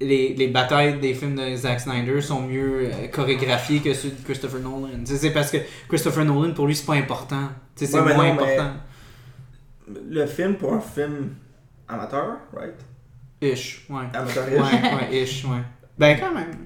[0.00, 4.22] les, les batailles des films de Zack Snyder sont mieux euh, chorégraphiées que ceux de
[4.24, 4.88] Christopher Nolan.
[5.00, 7.48] Tu sais, c'est parce que Christopher Nolan, pour lui, c'est pas important.
[7.76, 8.70] Tu sais, c'est Ouais, moins non, mais- important.
[10.08, 11.30] Le film pour un film
[11.88, 12.74] amateur, right?
[13.40, 14.04] Ish, ouais.
[14.12, 15.60] Amateur Ouais, ouais, ish, ouais.
[15.98, 16.64] Ben, quand même.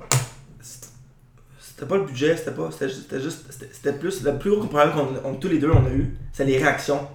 [1.61, 2.71] C'était pas le budget, c'était pas.
[2.71, 3.47] C'était juste.
[3.73, 4.23] C'était plus.
[4.25, 7.07] Le plus gros problème qu'on on- tous les deux on a eu, c'est les réactions.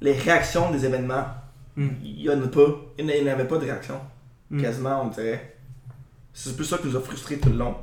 [0.00, 1.26] Les réactions des événements.
[1.76, 1.88] Hmm.
[2.02, 2.66] Il y en a pas.
[2.98, 4.00] Il n'y avait pas de réaction.
[4.50, 4.60] Hmm.
[4.60, 5.56] Quasiment, on dirait.
[6.32, 7.76] C'est plus ça qui nous a frustrés tout le long.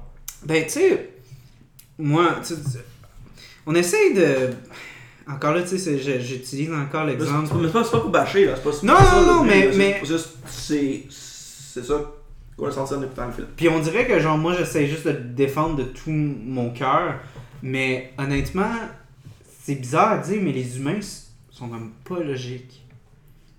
[0.46, 1.14] Ben, tu sais,
[1.98, 2.80] moi, tu sais,
[3.66, 4.50] on essaye de.
[5.34, 7.48] Encore là, tu sais, j'utilise encore l'exemple.
[7.62, 8.54] mais c'est pas, pas pour bâcher, là.
[8.56, 10.02] C'est pas, Non, pas non, non, mais- mais-
[10.48, 12.02] C'est c'est ça
[12.58, 13.48] qu'on a senti en écoutant le film.
[13.56, 17.16] Puis on dirait que, genre, moi, j'essaie juste de le défendre de tout mon cœur.
[17.64, 18.74] Mais honnêtement,
[19.64, 21.00] c'est bizarre à dire, mais les humains
[21.52, 22.84] sont comme pas logiques.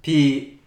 [0.03, 0.59] Puis,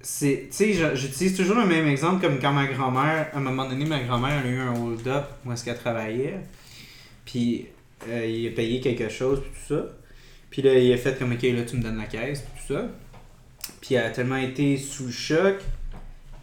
[0.00, 0.48] c'est.
[0.50, 3.84] Tu sais, j'utilise toujours le même exemple comme quand ma grand-mère, à un moment donné,
[3.84, 6.40] ma grand-mère, elle a eu un hold-up où est-ce qu'elle travaillait.
[7.24, 7.66] Puis,
[8.08, 9.86] euh, il a payé quelque chose, puis tout ça.
[10.54, 12.86] Puis là, il a fait comme, ok, là, tu me donnes la caisse, tout ça.
[13.80, 15.56] Puis elle a tellement été sous le choc,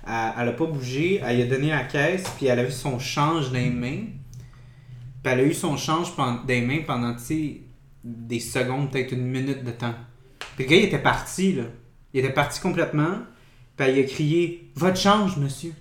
[0.06, 2.74] elle, elle a pas bougé, elle lui a donné la caisse, puis elle a vu
[2.74, 4.08] son change dans les mains.
[5.24, 7.62] Puis elle a eu son change dans les mains pendant, tu sais,
[8.04, 9.96] des secondes, peut-être une minute de temps.
[10.58, 11.64] Puis le gars, il était parti, là.
[12.14, 13.20] Il était parti complètement,
[13.78, 15.72] puis elle lui a crié «Votre change, monsieur!»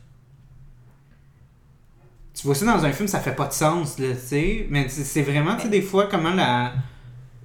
[2.34, 4.68] Tu vois ça dans un film, ça fait pas de sens, là, tu sais.
[4.70, 6.74] Mais c'est c'est vraiment, tu sais, des fois, comment la,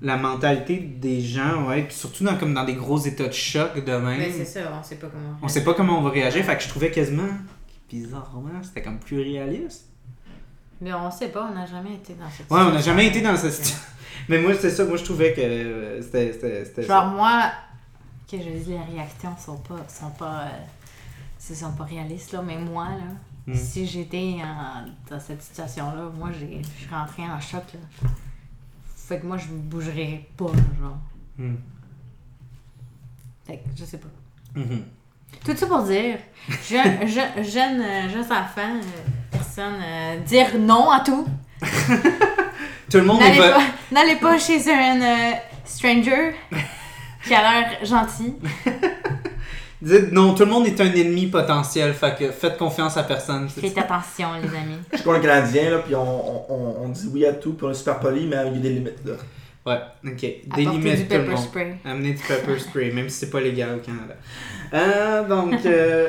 [0.06, 3.84] la mentalité des gens, ouais, puis surtout dans, comme dans des gros états de choc
[3.84, 4.18] de même.
[4.20, 5.38] Mais c'est ça, on sait pas comment.
[5.41, 7.28] On sait pas comment on va réagir, fait que je trouvais quasiment
[7.89, 9.86] bizarrement, c'était comme plus réaliste.
[10.82, 13.22] Mais on sait pas, on n'a jamais été dans cette Ouais, on n'a jamais été
[13.22, 13.86] dans cette situation.
[14.30, 17.10] Mais moi, c'est ça, moi je trouvais que euh, c'était c'était- c'était Genre ça.
[17.10, 17.51] moi,
[18.30, 20.47] que je dis les réactions sont pas sont pas euh,
[21.39, 23.14] ce sont pas réalistes là, mais moi là,
[23.47, 23.53] Mm.
[23.56, 28.10] si j'étais en- dans cette situation là, moi j'ai je suis rentrée en choc là.
[29.08, 30.97] Fait que moi je bougerais pas genre.
[31.38, 31.56] Mm.
[33.45, 34.08] Fait que je sais pas.
[34.56, 34.84] Mhm.
[35.43, 36.18] Tout ça pour dire,
[36.68, 38.82] jeune, jeune, jeune, euh, jeune enfant, euh,
[39.32, 41.28] personne, euh, dire non à tout.
[42.89, 43.51] Tout le monde N'allez va.
[43.51, 45.32] pas, n'allez pas chez un euh,
[45.66, 46.36] stranger
[47.26, 48.36] qui a l'air gentil.
[49.86, 53.48] Dites non, tout le monde est un ennemi potentiel, fait que faites confiance à personne.
[53.48, 54.78] Faites attention, les amis.
[54.92, 57.68] Je suis comme un Canadien, là, puis on, on, on dit oui à tout, puis
[57.68, 59.14] on est super poli, mais il y a des limites, là.
[59.68, 59.80] Ouais,
[60.12, 60.20] ok.
[60.20, 61.38] Des Apportez du limites, tout le pepper monde.
[61.40, 61.76] spray.
[61.86, 64.16] Amenez du pepper spray, même si c'est pas légal au Canada.
[64.74, 66.08] Euh, donc, euh,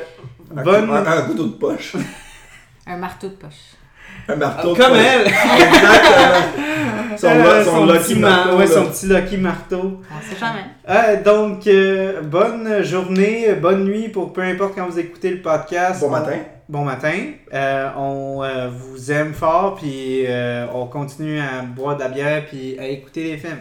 [0.57, 0.91] Un, bonne.
[0.91, 1.97] un, un couteau de poche.
[2.87, 3.75] Un marteau de poche.
[4.29, 5.01] Un marteau de Comme poche.
[5.07, 5.27] elle!
[5.27, 6.63] Exactement.
[7.17, 10.01] Son, Euh, son, son lucky petit ma- marteau, ouais, son petit lucky marteau.
[10.11, 10.65] On sait jamais.
[10.89, 16.01] Euh, donc, euh, bonne journée, bonne nuit pour peu importe quand vous écoutez le podcast.
[16.01, 16.39] Bon On- matin.
[16.69, 17.15] Bon matin.
[17.55, 22.45] Euh, on euh, vous aime fort, puis euh, on continue à boire de la bière,
[22.47, 23.59] puis à écouter les films.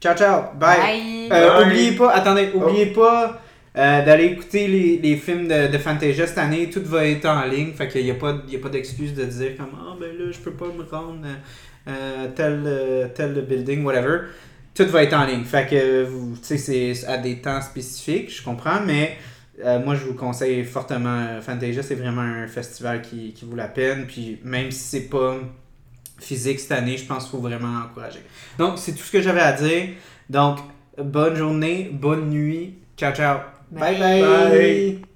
[0.00, 0.42] Ciao, ciao.
[0.58, 0.78] Bye.
[0.80, 1.28] Bye.
[1.32, 1.66] Euh, Bye.
[1.66, 3.38] oubliez pas, attendez, oubliez pas
[3.76, 6.70] euh, d'aller écouter les, les films de, de Fantasia cette année.
[6.70, 9.14] Tout va être en ligne, fait qu'il n'y a pas, il y a pas d'excuse
[9.14, 11.18] de dire comme Ah ben là, je peux pas me rendre
[11.88, 14.20] euh, tel, euh, tel building, whatever.
[14.74, 15.44] Tout va être en ligne.
[15.44, 19.16] Fait que vous, tu sais, c'est à des temps spécifiques, je comprends, mais
[19.64, 23.56] euh, moi je vous conseille fortement euh, Fantasia, c'est vraiment un festival qui, qui vaut
[23.56, 24.06] la peine.
[24.06, 25.36] Puis même si c'est pas
[26.18, 28.20] physique cette année, je pense qu'il faut vraiment encourager.
[28.58, 29.88] Donc, c'est tout ce que j'avais à dire.
[30.28, 30.58] Donc,
[30.98, 32.74] bonne journée, bonne nuit.
[32.96, 33.38] Ciao, ciao.
[33.70, 33.98] bye.
[33.98, 34.20] Bye.
[34.20, 34.50] bye.
[34.50, 35.09] Bye.